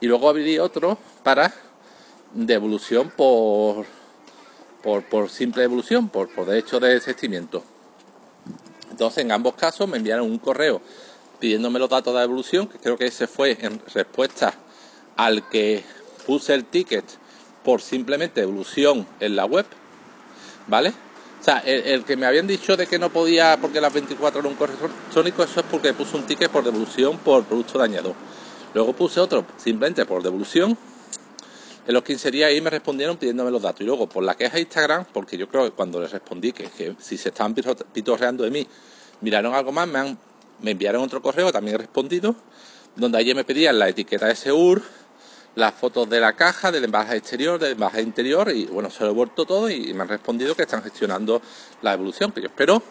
y 0.00 0.06
luego 0.06 0.28
abrí 0.28 0.58
otro 0.58 0.96
para 1.22 1.52
devolución 2.32 3.10
por, 3.10 3.84
por, 4.82 5.04
por 5.04 5.28
simple 5.28 5.62
devolución, 5.62 6.08
por, 6.08 6.32
por 6.34 6.46
derecho 6.46 6.80
de 6.80 6.94
desistimiento. 6.94 7.62
Entonces, 8.90 9.24
en 9.24 9.32
ambos 9.32 9.54
casos 9.54 9.88
me 9.88 9.98
enviaron 9.98 10.30
un 10.30 10.38
correo 10.38 10.80
pidiéndome 11.38 11.78
los 11.78 11.88
datos 11.88 12.14
de 12.14 12.20
devolución, 12.20 12.66
que 12.66 12.78
creo 12.78 12.98
que 12.98 13.06
ese 13.06 13.26
fue 13.26 13.56
en 13.60 13.80
respuesta 13.94 14.54
al 15.16 15.48
que 15.48 15.82
puse 16.26 16.54
el 16.54 16.64
ticket 16.64 17.04
por 17.64 17.80
simplemente 17.80 18.40
evolución 18.42 19.06
en 19.20 19.36
la 19.36 19.44
web, 19.44 19.66
¿vale? 20.66 20.92
O 21.40 21.42
sea, 21.42 21.58
el, 21.60 22.04
que 22.04 22.16
me 22.16 22.26
habían 22.26 22.46
dicho 22.46 22.76
de 22.76 22.86
que 22.86 22.98
no 22.98 23.10
podía 23.10 23.56
porque 23.60 23.80
las 23.80 23.92
24 23.92 24.40
era 24.40 24.48
un 24.48 24.56
correo 24.56 24.76
electrónico, 24.78 25.42
eso 25.42 25.60
es 25.60 25.66
porque 25.70 25.94
puse 25.94 26.16
un 26.16 26.24
ticket 26.24 26.50
por 26.50 26.62
devolución 26.62 27.18
por 27.18 27.44
producto 27.44 27.78
dañado. 27.78 28.14
Luego 28.74 28.92
puse 28.92 29.20
otro 29.20 29.46
simplemente 29.56 30.04
por 30.04 30.22
devolución. 30.22 30.76
En 31.86 31.94
los 31.94 32.02
15 32.02 32.30
días 32.30 32.48
ahí 32.50 32.60
me 32.60 32.68
respondieron 32.68 33.16
pidiéndome 33.16 33.50
los 33.50 33.62
datos. 33.62 33.80
Y 33.80 33.84
luego 33.84 34.06
por 34.06 34.22
la 34.22 34.36
queja 34.36 34.56
de 34.56 34.60
Instagram, 34.60 35.06
porque 35.12 35.38
yo 35.38 35.48
creo 35.48 35.64
que 35.64 35.70
cuando 35.70 35.98
les 35.98 36.12
respondí 36.12 36.52
que, 36.52 36.64
que 36.64 36.94
si 36.98 37.16
se 37.16 37.30
estaban 37.30 37.54
pitorreando 37.54 38.44
de 38.44 38.50
mí, 38.50 38.66
miraron 39.22 39.54
algo 39.54 39.72
más, 39.72 39.88
me, 39.88 40.16
me 40.60 40.72
enviaron 40.72 41.02
otro 41.02 41.22
correo, 41.22 41.50
también 41.50 41.76
he 41.76 41.78
respondido, 41.78 42.36
donde 42.96 43.18
ayer 43.18 43.34
me 43.34 43.44
pedían 43.44 43.78
la 43.78 43.88
etiqueta 43.88 44.26
de 44.26 44.36
SEUR, 44.36 44.82
las 45.54 45.74
fotos 45.74 46.08
de 46.08 46.20
la 46.20 46.34
caja, 46.34 46.70
del 46.70 46.84
envaje 46.84 47.16
exterior, 47.16 47.58
del 47.58 47.72
envaje 47.72 48.02
interior 48.02 48.50
y 48.50 48.66
bueno, 48.66 48.90
se 48.90 49.04
lo 49.04 49.10
he 49.10 49.12
vuelto 49.12 49.44
todo 49.44 49.68
y 49.68 49.92
me 49.94 50.02
han 50.02 50.08
respondido 50.08 50.54
que 50.54 50.62
están 50.62 50.82
gestionando 50.82 51.42
la 51.82 51.92
evolución, 51.92 52.32
que 52.32 52.40
yo 52.40 52.48
espero 52.48 52.82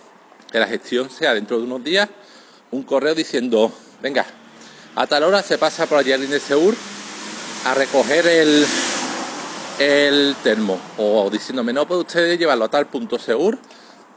que 0.51 0.59
la 0.59 0.67
gestión 0.67 1.09
sea 1.09 1.33
dentro 1.33 1.57
de 1.57 1.63
unos 1.63 1.83
días 1.83 2.09
un 2.71 2.83
correo 2.83 3.15
diciendo, 3.15 3.71
venga, 4.01 4.25
a 4.95 5.07
tal 5.07 5.23
hora 5.23 5.41
se 5.41 5.57
pasa 5.57 5.85
por 5.85 5.97
allí 5.97 6.11
alguien 6.11 6.31
de 6.31 6.39
Seur 6.39 6.75
a 7.65 7.73
recoger 7.73 8.27
el, 8.27 8.65
el 9.79 10.35
termo 10.43 10.79
o 10.97 11.29
diciéndome, 11.29 11.73
no 11.73 11.87
puede 11.87 12.01
usted 12.01 12.37
llevarlo 12.37 12.65
a 12.65 12.69
tal 12.69 12.87
punto 12.87 13.17
Seur 13.17 13.57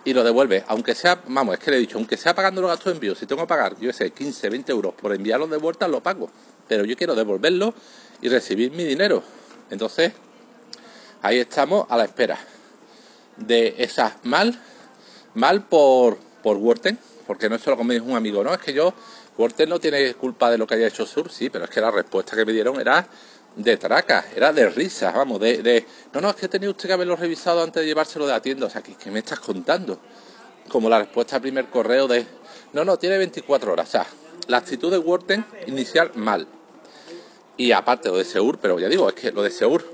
y 0.05 0.13
lo 0.13 0.25
devuelve, 0.25 0.65
aunque 0.67 0.95
sea, 0.97 1.23
vamos, 1.29 1.55
es 1.55 1.61
que 1.61 1.71
le 1.71 1.77
he 1.77 1.81
dicho, 1.81 1.97
aunque 1.97 2.17
sea 2.17 2.35
pagando 2.35 2.61
los 2.61 2.71
gastos 2.71 2.87
de 2.87 2.93
envío, 2.93 3.15
si 3.15 3.27
tengo 3.27 3.43
que 3.43 3.49
pagar, 3.49 3.79
yo 3.79 3.93
sé, 3.93 4.11
15, 4.11 4.49
20 4.51 4.73
euros 4.73 4.95
por 4.95 5.15
enviarlo 5.15 5.47
de 5.47 5.59
vuelta, 5.59 5.87
lo 5.87 6.03
pago, 6.03 6.29
pero 6.67 6.85
yo 6.85 6.97
quiero 6.97 7.15
devolverlo 7.15 7.73
y 8.23 8.29
recibir 8.29 8.73
mi 8.73 8.85
dinero. 8.85 9.23
Entonces, 9.71 10.13
ahí 11.21 11.39
estamos 11.39 11.87
a 11.91 11.97
la 11.97 12.05
espera 12.05 12.39
de 13.37 13.75
esas 13.79 14.15
mal, 14.25 14.59
mal 15.35 15.65
por, 15.67 16.17
por 16.43 16.57
Worten, 16.57 16.99
porque 17.27 17.49
no 17.49 17.57
es 17.57 17.63
solo 17.63 17.77
como 17.77 17.89
me 17.89 17.95
dijo 17.95 18.07
un 18.07 18.17
amigo, 18.17 18.43
no, 18.43 18.55
es 18.55 18.61
que 18.61 18.73
yo, 18.73 18.95
Worten 19.37 19.69
no 19.69 19.81
tiene 19.81 20.15
culpa 20.15 20.51
de 20.51 20.59
lo 20.59 20.67
que 20.67 20.75
haya 20.75 20.87
hecho 20.87 21.07
Sur, 21.07 21.31
sí, 21.31 21.51
pero 21.51 21.65
es 21.65 21.71
que 21.71 21.81
la 21.81 21.91
respuesta 21.91 22.37
que 22.37 22.45
me 22.45 22.53
dieron 22.53 22.81
era 22.81 23.07
de 23.57 23.77
traca, 23.77 24.27
era 24.35 24.53
de 24.53 24.69
risa, 24.69 25.11
vamos, 25.11 25.41
de, 25.41 25.85
no, 26.13 26.21
no, 26.21 26.31
es 26.31 26.37
que 26.37 26.49
tenía 26.49 26.71
usted 26.71 26.89
que 26.89 26.93
haberlo 26.93 27.17
revisado 27.17 27.63
antes 27.63 27.83
de 27.83 27.87
llevárselo 27.87 28.27
de 28.27 28.33
la 28.33 28.41
tienda, 28.41 28.67
o 28.67 28.71
sea, 28.71 28.83
¿qué, 28.83 29.11
me 29.11 29.19
estás 29.19 29.41
contando? 29.41 29.99
Como 30.69 30.89
la 30.89 31.01
respuesta 31.01 31.37
al 31.37 31.43
primer 31.43 31.67
correo 31.69 32.07
de, 32.07 32.27
no, 32.73 32.85
no, 32.85 32.99
tiene 32.99 33.19
24 33.19 33.73
horas, 33.73 33.89
o 33.89 33.93
sea, 33.93 34.07
la 34.49 34.59
actitud 34.59 34.91
de 34.91 34.99
Worten 34.99 35.45
inicial 35.67 36.13
mal. 36.15 36.47
Y 37.57 37.73
aparte 37.73 38.09
lo 38.09 38.17
de 38.17 38.25
Seur, 38.25 38.59
pero 38.59 38.79
ya 38.79 38.89
digo, 38.89 39.09
es 39.09 39.15
que 39.15 39.31
lo 39.33 39.43
de 39.43 39.51
Seur, 39.51 39.85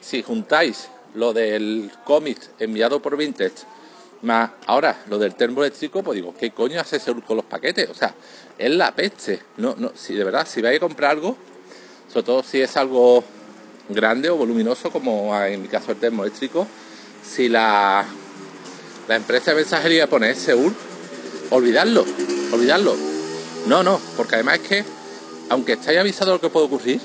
si 0.00 0.22
juntáis 0.22 0.88
lo 1.14 1.32
del 1.32 1.90
cómic 2.04 2.38
enviado 2.58 3.02
por 3.02 3.16
Vintage, 3.16 3.66
más 4.22 4.50
ahora 4.66 5.02
lo 5.08 5.18
del 5.18 5.34
termo 5.34 5.62
eléctrico, 5.62 6.02
pues 6.02 6.16
digo, 6.16 6.34
¿qué 6.38 6.50
coño 6.50 6.80
hace 6.80 7.00
Seur 7.00 7.22
con 7.24 7.36
los 7.36 7.46
paquetes? 7.46 7.88
O 7.90 7.94
sea, 7.94 8.14
es 8.58 8.70
la 8.70 8.94
peste. 8.94 9.40
No, 9.56 9.74
no, 9.76 9.92
si 9.94 10.14
de 10.14 10.24
verdad, 10.24 10.46
si 10.46 10.62
vais 10.62 10.76
a 10.76 10.80
comprar 10.80 11.12
algo, 11.12 11.36
sobre 12.12 12.26
todo 12.26 12.42
si 12.42 12.60
es 12.60 12.76
algo 12.76 13.24
grande 13.88 14.30
o 14.30 14.36
voluminoso, 14.36 14.90
como 14.90 15.36
en 15.42 15.62
mi 15.62 15.68
caso 15.68 15.92
el 15.92 15.98
termo 15.98 16.24
eléctrico, 16.24 16.66
si 17.24 17.48
la, 17.48 18.04
la 19.08 19.16
empresa 19.16 19.50
de 19.50 19.58
mensajería 19.58 20.06
pone 20.06 20.34
Seur, 20.34 20.72
olvidadlo, 21.50 22.04
olvidadlo. 22.52 22.94
No, 23.66 23.82
no, 23.82 24.00
porque 24.16 24.36
además 24.36 24.60
es 24.60 24.68
que 24.68 24.84
aunque 25.50 25.72
estáis 25.72 25.98
avisados 25.98 26.28
de 26.28 26.32
lo 26.32 26.40
que 26.40 26.48
puede 26.48 26.66
ocurrir, 26.66 27.00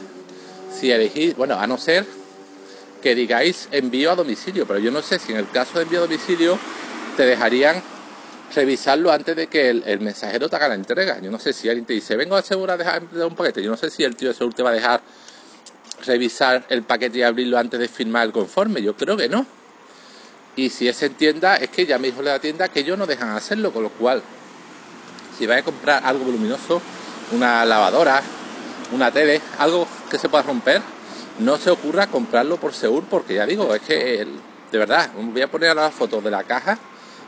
si 0.71 0.91
elegís, 0.91 1.35
bueno, 1.35 1.55
a 1.55 1.67
no 1.67 1.77
ser 1.77 2.05
que 3.01 3.15
digáis 3.15 3.67
envío 3.71 4.11
a 4.11 4.15
domicilio, 4.15 4.65
pero 4.65 4.79
yo 4.79 4.91
no 4.91 5.01
sé 5.01 5.19
si 5.19 5.31
en 5.31 5.39
el 5.39 5.49
caso 5.49 5.77
de 5.77 5.83
envío 5.83 5.99
a 5.99 6.03
domicilio 6.03 6.57
te 7.17 7.25
dejarían 7.25 7.81
revisarlo 8.53 9.11
antes 9.11 9.35
de 9.35 9.47
que 9.47 9.69
el, 9.69 9.99
mensajero 9.99 10.47
te 10.47 10.55
haga 10.55 10.69
la 10.69 10.75
entrega. 10.75 11.19
Yo 11.19 11.31
no 11.31 11.39
sé 11.39 11.53
si 11.53 11.67
alguien 11.67 11.85
te 11.85 11.93
dice, 11.93 12.15
vengo 12.15 12.35
a 12.35 12.39
asegurar 12.39 12.77
dejar 12.77 13.03
un 13.13 13.35
paquete. 13.35 13.63
Yo 13.63 13.71
no 13.71 13.77
sé 13.77 13.89
si 13.89 14.03
el 14.03 14.15
tío 14.15 14.29
de 14.29 14.35
seguro 14.35 14.55
te 14.55 14.63
va 14.63 14.69
a 14.69 14.73
dejar 14.73 15.01
revisar 16.05 16.65
el 16.69 16.83
paquete 16.83 17.19
y 17.19 17.23
abrirlo 17.23 17.57
antes 17.57 17.79
de 17.79 17.87
firmar 17.87 18.27
el 18.27 18.31
conforme. 18.31 18.81
Yo 18.81 18.95
creo 18.95 19.17
que 19.17 19.27
no. 19.27 19.45
Y 20.55 20.69
si 20.69 20.87
es 20.87 21.01
en 21.01 21.15
tienda, 21.15 21.57
es 21.57 21.69
que 21.69 21.85
ya 21.85 21.97
me 21.97 22.07
dijo 22.07 22.21
la 22.21 22.39
tienda 22.39 22.69
que 22.69 22.81
ellos 22.81 22.97
no 22.97 23.07
dejan 23.07 23.29
hacerlo, 23.29 23.73
con 23.73 23.83
lo 23.83 23.89
cual, 23.89 24.21
si 25.37 25.47
vais 25.47 25.61
a 25.61 25.65
comprar 25.65 26.03
algo 26.05 26.25
voluminoso, 26.25 26.81
una 27.31 27.65
lavadora, 27.65 28.21
una 28.91 29.11
tele, 29.11 29.41
algo 29.59 29.87
que 30.09 30.19
se 30.19 30.29
pueda 30.29 30.43
romper, 30.43 30.81
no 31.39 31.57
se 31.57 31.69
ocurra 31.69 32.07
comprarlo 32.07 32.57
por 32.57 32.73
seguro 32.73 33.05
porque 33.09 33.35
ya 33.35 33.45
digo, 33.45 33.73
es 33.73 33.81
que 33.81 34.27
de 34.71 34.77
verdad, 34.77 35.11
voy 35.15 35.41
a 35.41 35.49
poner 35.49 35.75
las 35.75 35.93
fotos 35.93 36.23
de 36.23 36.31
la 36.31 36.43
caja, 36.43 36.77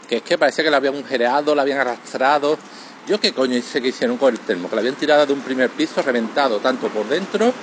que 0.07 0.17
es 0.17 0.21
que 0.21 0.38
parece 0.38 0.63
que 0.63 0.71
la 0.71 0.77
habían 0.77 1.03
gereado, 1.05 1.55
la 1.55 1.62
habían 1.62 1.79
arrastrado. 1.79 2.57
Yo 3.07 3.19
qué 3.19 3.33
coño 3.33 3.55
hice 3.55 3.81
que 3.81 3.89
hicieron 3.89 4.17
con 4.17 4.33
el 4.33 4.39
termo, 4.39 4.69
que 4.69 4.75
la 4.75 4.81
habían 4.81 4.95
tirado 4.95 5.25
de 5.25 5.33
un 5.33 5.41
primer 5.41 5.69
piso, 5.69 6.01
reventado 6.01 6.60
tanto 6.60 6.89
por 6.89 7.07
dentro 7.07 7.53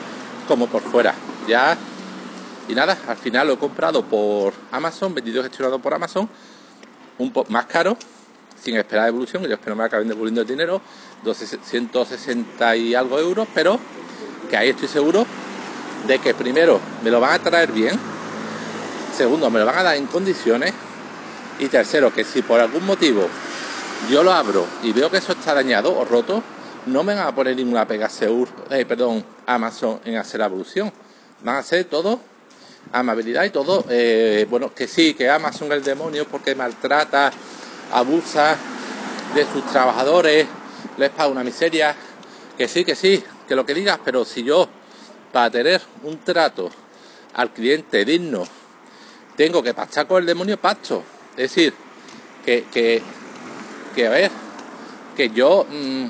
como 0.48 0.66
por 0.68 0.82
fuera. 0.82 1.14
Ya 1.46 1.76
y 2.66 2.74
nada, 2.74 2.96
al 3.06 3.16
final 3.16 3.48
lo 3.48 3.54
he 3.54 3.58
comprado 3.58 4.04
por 4.04 4.54
Amazon, 4.72 5.14
vendido 5.14 5.40
y 5.40 5.44
gestionado 5.44 5.78
por 5.78 5.92
Amazon, 5.92 6.28
un 7.18 7.30
poco 7.30 7.52
más 7.52 7.66
caro, 7.66 7.96
sin 8.64 8.76
esperar 8.76 9.08
evolución, 9.08 9.44
yo 9.44 9.54
espero 9.54 9.76
me 9.76 9.84
acaben 9.84 10.08
devolviendo 10.08 10.40
el 10.40 10.46
dinero, 10.46 10.80
260 11.22 12.76
y 12.76 12.94
algo 12.94 13.18
euros, 13.18 13.46
pero 13.54 13.78
que 14.48 14.56
ahí 14.56 14.70
estoy 14.70 14.88
seguro 14.88 15.26
de 16.06 16.18
que 16.18 16.34
primero 16.34 16.80
me 17.02 17.10
lo 17.10 17.20
van 17.20 17.34
a 17.34 17.38
traer 17.38 17.72
bien, 17.72 17.98
segundo 19.14 19.50
me 19.50 19.58
lo 19.58 19.66
van 19.66 19.78
a 19.78 19.82
dar 19.82 19.96
en 19.96 20.06
condiciones 20.06 20.72
y 21.58 21.66
tercero 21.66 22.12
que 22.12 22.24
si 22.24 22.42
por 22.42 22.58
algún 22.58 22.86
motivo 22.86 23.28
yo 24.10 24.22
lo 24.22 24.32
abro 24.32 24.66
y 24.82 24.92
veo 24.92 25.10
que 25.10 25.18
eso 25.18 25.32
está 25.32 25.54
dañado 25.54 25.96
o 25.96 26.04
roto, 26.04 26.42
no 26.86 27.02
me 27.04 27.14
van 27.14 27.26
a 27.26 27.34
poner 27.34 27.56
ninguna 27.56 27.86
pega 27.86 28.08
seguro, 28.08 28.50
eh, 28.70 28.86
Amazon 29.46 30.00
en 30.04 30.16
hacer 30.16 30.40
la 30.40 30.46
evolución. 30.46 30.92
Van 31.42 31.56
a 31.56 31.58
hacer 31.58 31.84
todo 31.84 32.20
amabilidad 32.92 33.44
y 33.44 33.50
todo, 33.50 33.84
eh, 33.88 34.46
bueno, 34.48 34.74
que 34.74 34.86
sí, 34.86 35.14
que 35.14 35.28
Amazon 35.28 35.68
es 35.68 35.78
el 35.78 35.84
demonio 35.84 36.26
porque 36.26 36.54
maltrata, 36.54 37.32
abusa 37.92 38.56
de 39.34 39.44
sus 39.46 39.64
trabajadores, 39.66 40.46
les 40.96 41.10
paga 41.10 41.28
una 41.28 41.44
miseria, 41.44 41.94
que 42.56 42.68
sí, 42.68 42.84
que 42.84 42.94
sí, 42.94 43.22
que 43.48 43.54
lo 43.54 43.66
que 43.66 43.74
digas, 43.74 43.98
pero 44.04 44.24
si 44.24 44.42
yo 44.42 44.68
para 45.32 45.50
tener 45.50 45.82
un 46.04 46.18
trato 46.18 46.70
al 47.34 47.50
cliente 47.50 48.04
digno, 48.04 48.46
tengo 49.36 49.62
que 49.62 49.74
pactar 49.74 50.06
con 50.06 50.20
el 50.20 50.26
demonio 50.26 50.56
pacto. 50.56 51.02
Es 51.36 51.54
decir, 51.54 51.74
que, 52.44 52.64
que, 52.72 53.02
que 53.94 54.06
a 54.06 54.10
ver, 54.10 54.30
que 55.16 55.30
yo 55.30 55.66
mm, 55.68 56.06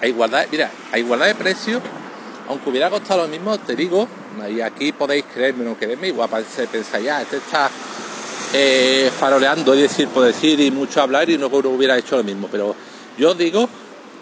a 0.00 0.06
igualdad, 0.06 0.46
mira, 0.50 0.70
a 0.92 0.98
igualdad 0.98 1.26
de 1.26 1.34
precio, 1.34 1.80
aunque 2.48 2.70
hubiera 2.70 2.90
costado 2.90 3.22
lo 3.22 3.28
mismo, 3.28 3.56
te 3.58 3.76
digo, 3.76 4.08
y 4.50 4.60
aquí 4.60 4.92
podéis 4.92 5.24
creerme 5.32 5.64
o 5.64 5.70
no 5.70 5.76
creerme, 5.76 6.08
igual 6.08 6.28
pensáis, 6.28 7.04
ya, 7.04 7.22
este 7.22 7.36
está 7.36 7.70
eh, 8.56 9.10
faroleando 9.18 9.74
y 9.74 9.82
decir 9.82 10.06
por 10.08 10.24
decir 10.24 10.60
y 10.60 10.70
mucho 10.70 11.02
hablar 11.02 11.28
y 11.28 11.36
no 11.36 11.48
hubiera 11.48 11.98
hecho 11.98 12.16
lo 12.16 12.22
mismo, 12.22 12.48
pero 12.50 12.74
yo 13.18 13.34
digo, 13.34 13.68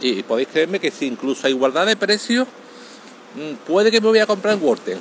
y 0.00 0.22
podéis 0.22 0.48
creerme 0.48 0.80
que 0.80 0.90
si 0.90 1.06
incluso 1.06 1.46
a 1.46 1.50
igualdad 1.50 1.84
de 1.84 1.96
precio, 1.96 2.46
mm, 3.36 3.66
puede 3.66 3.90
que 3.90 4.00
me 4.00 4.08
voy 4.08 4.20
a 4.20 4.26
comprar 4.26 4.54
en 4.54 4.64
Worten. 4.64 4.98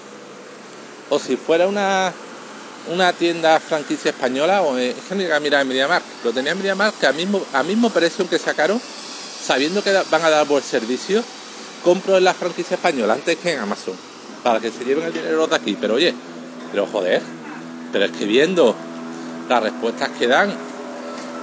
O 1.10 1.18
si 1.18 1.38
fuera 1.38 1.66
una, 1.66 2.12
una 2.94 3.14
tienda 3.14 3.58
franquicia 3.62 4.12
española, 4.12 4.62
o 4.64 4.78
es 4.78 4.96
que 5.08 5.16
mira, 5.16 5.40
mira 5.40 5.62
en 5.62 5.68
MediaMarkt, 5.68 6.26
lo 6.26 6.32
tenía 6.32 6.52
en 6.52 6.58
MediaMarkt 6.58 7.00
que 7.00 7.08
a 7.08 7.14
mismo, 7.14 7.42
a 7.54 7.64
mismo 7.64 7.90
precio 7.90 8.30
que 8.30 8.38
sacaron, 8.38 8.82
sabiendo 9.42 9.82
que 9.82 9.94
van 10.12 10.26
a 10.26 10.30
dar 10.30 10.46
buen 10.46 10.64
servicio, 10.64 11.24
compro 11.86 12.18
en 12.18 12.26
la 12.26 12.34
franquicia 12.34 12.76
española 12.76 13.14
antes 13.14 13.38
que 13.38 13.54
en 13.54 13.60
Amazon, 13.60 13.96
para 14.44 14.60
que 14.60 14.72
se 14.72 14.84
lleven 14.84 15.06
el 15.06 15.14
dinero 15.14 15.48
de 15.48 15.56
aquí. 15.56 15.78
Pero 15.80 15.94
oye, 15.94 16.14
pero 16.72 16.86
joder, 16.86 17.22
pero 17.94 18.06
es 18.06 18.12
que 18.12 18.26
viendo 18.26 18.76
las 19.52 19.64
respuestas 19.64 20.10
que 20.18 20.28
dan, 20.28 20.50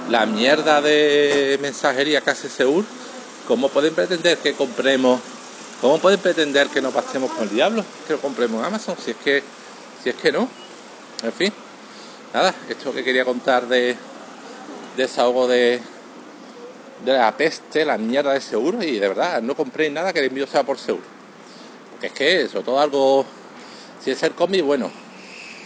la 0.09 0.25
mierda 0.25 0.81
de 0.81 1.59
mensajería 1.61 2.21
que 2.21 2.31
hace 2.31 2.49
Seur, 2.49 2.83
¿cómo 3.47 3.69
pueden 3.69 3.93
pretender 3.93 4.39
que 4.39 4.53
compremos? 4.53 5.21
¿Cómo 5.79 5.99
pueden 5.99 6.19
pretender 6.19 6.69
que 6.69 6.81
nos 6.81 6.91
pasemos 6.91 7.31
con 7.31 7.43
el 7.43 7.53
diablo? 7.53 7.85
Que 8.07 8.13
lo 8.13 8.19
compremos 8.19 8.61
en 8.61 8.65
Amazon, 8.65 8.95
si 8.97 9.11
es 9.11 9.17
que, 9.17 9.43
si 10.03 10.09
es 10.09 10.15
que 10.15 10.31
no. 10.31 10.49
En 11.21 11.31
fin, 11.31 11.53
nada, 12.33 12.55
esto 12.67 12.91
que 12.91 13.03
quería 13.03 13.23
contar 13.25 13.67
de 13.67 13.95
desahogo 14.97 15.47
de, 15.47 15.79
de 17.05 17.13
la 17.13 17.37
peste, 17.37 17.85
la 17.85 17.99
mierda 17.99 18.33
de 18.33 18.41
seguro 18.41 18.81
y 18.81 18.97
de 18.97 19.07
verdad 19.07 19.39
no 19.43 19.53
compréis 19.53 19.91
nada 19.91 20.13
que 20.13 20.19
el 20.19 20.25
envío 20.25 20.47
sea 20.47 20.63
por 20.63 20.79
seguro. 20.79 21.05
Es 22.01 22.11
que 22.11 22.41
eso, 22.41 22.63
todo 22.63 22.79
algo, 22.79 23.23
si 24.03 24.09
es 24.09 24.23
el 24.23 24.31
cómic, 24.31 24.65
bueno, 24.65 24.89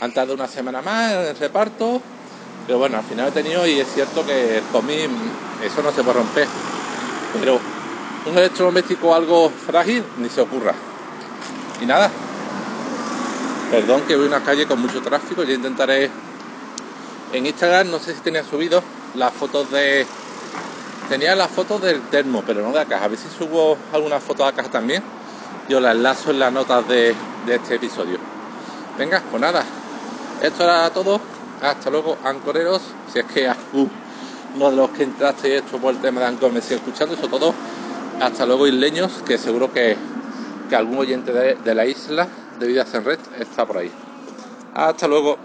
han 0.02 0.14
tardado 0.14 0.34
una 0.34 0.50
semana 0.50 0.82
más 0.82 1.14
en 1.14 1.20
el 1.20 1.38
reparto, 1.38 2.02
pero 2.66 2.80
bueno, 2.80 2.98
al 2.98 3.04
final 3.04 3.28
he 3.28 3.32
tenido 3.32 3.66
y 3.68 3.80
es 3.80 3.94
cierto 3.94 4.26
que 4.26 4.62
cómic, 4.72 5.10
eso 5.64 5.82
no 5.82 5.92
se 5.92 6.04
puede 6.04 6.20
romper. 6.20 6.48
Pero 7.40 7.60
un 8.26 8.38
electrodoméstico 8.38 9.14
algo 9.14 9.50
frágil, 9.50 10.04
ni 10.18 10.30
se 10.30 10.42
ocurra. 10.42 10.74
Y 11.82 11.86
nada, 11.86 12.10
perdón 13.72 14.02
que 14.08 14.16
voy 14.16 14.26
a 14.26 14.30
una 14.30 14.44
calle 14.44 14.66
con 14.66 14.82
mucho 14.82 15.02
tráfico, 15.02 15.44
ya 15.44 15.54
intentaré 15.54 16.10
en 17.34 17.46
Instagram, 17.46 17.90
no 17.90 18.00
sé 18.00 18.14
si 18.14 18.22
tenía 18.22 18.44
subido 18.44 18.84
las 19.16 19.34
fotos 19.34 19.70
de 19.72 20.06
Tenía 21.10 21.36
las 21.36 21.52
fotos 21.52 21.82
del 21.82 22.02
termo, 22.04 22.44
pero 22.46 22.62
no 22.62 22.70
de 22.70 22.80
la 22.80 22.86
caja. 22.86 23.06
A 23.06 23.08
ver 23.08 23.20
si 23.20 23.28
subo 23.30 23.78
alguna 23.92 24.20
foto 24.20 24.44
de 24.44 24.52
la 24.52 24.56
caja 24.56 24.70
también. 24.70 25.04
Yo 25.68 25.80
la 25.80 25.92
enlazo 25.92 26.32
en 26.32 26.40
las 26.40 26.52
notas 26.52 26.88
de, 26.88 27.14
este 27.48 27.76
episodio. 27.76 28.18
Venga, 28.98 29.22
pues 29.30 29.42
nada. 29.42 29.64
Esto 30.42 30.64
era 30.64 30.90
todo. 30.92 31.20
Hasta 31.64 31.90
luego, 31.90 32.18
ancoreros. 32.26 32.82
Si 33.12 33.20
es 33.20 33.26
que 33.26 33.48
uh, 33.48 33.88
uno 34.56 34.70
de 34.70 34.76
los 34.76 34.90
que 34.90 35.04
entraste 35.04 35.56
esto 35.56 35.78
por 35.78 35.94
el 35.94 36.02
tema 36.02 36.20
de 36.20 36.28
Ancor 36.28 36.52
me 36.52 36.62
sigue 36.62 36.76
escuchando, 36.76 37.16
eso 37.16 37.30
todo. 37.30 37.54
Hasta 38.20 38.46
luego, 38.46 38.68
isleños, 38.68 39.24
que 39.26 39.38
seguro 39.38 39.72
que, 39.72 39.96
algún 40.76 40.98
oyente 40.98 41.32
de, 41.32 41.56
de 41.56 41.76
la 41.76 41.86
isla 41.86 42.28
de 42.60 42.68
Vidas 42.68 42.92
en 42.96 43.06
Red 43.06 43.20
está 43.40 43.66
por 43.66 43.78
ahí. 43.78 43.92
Hasta 44.74 45.08
luego. 45.08 45.38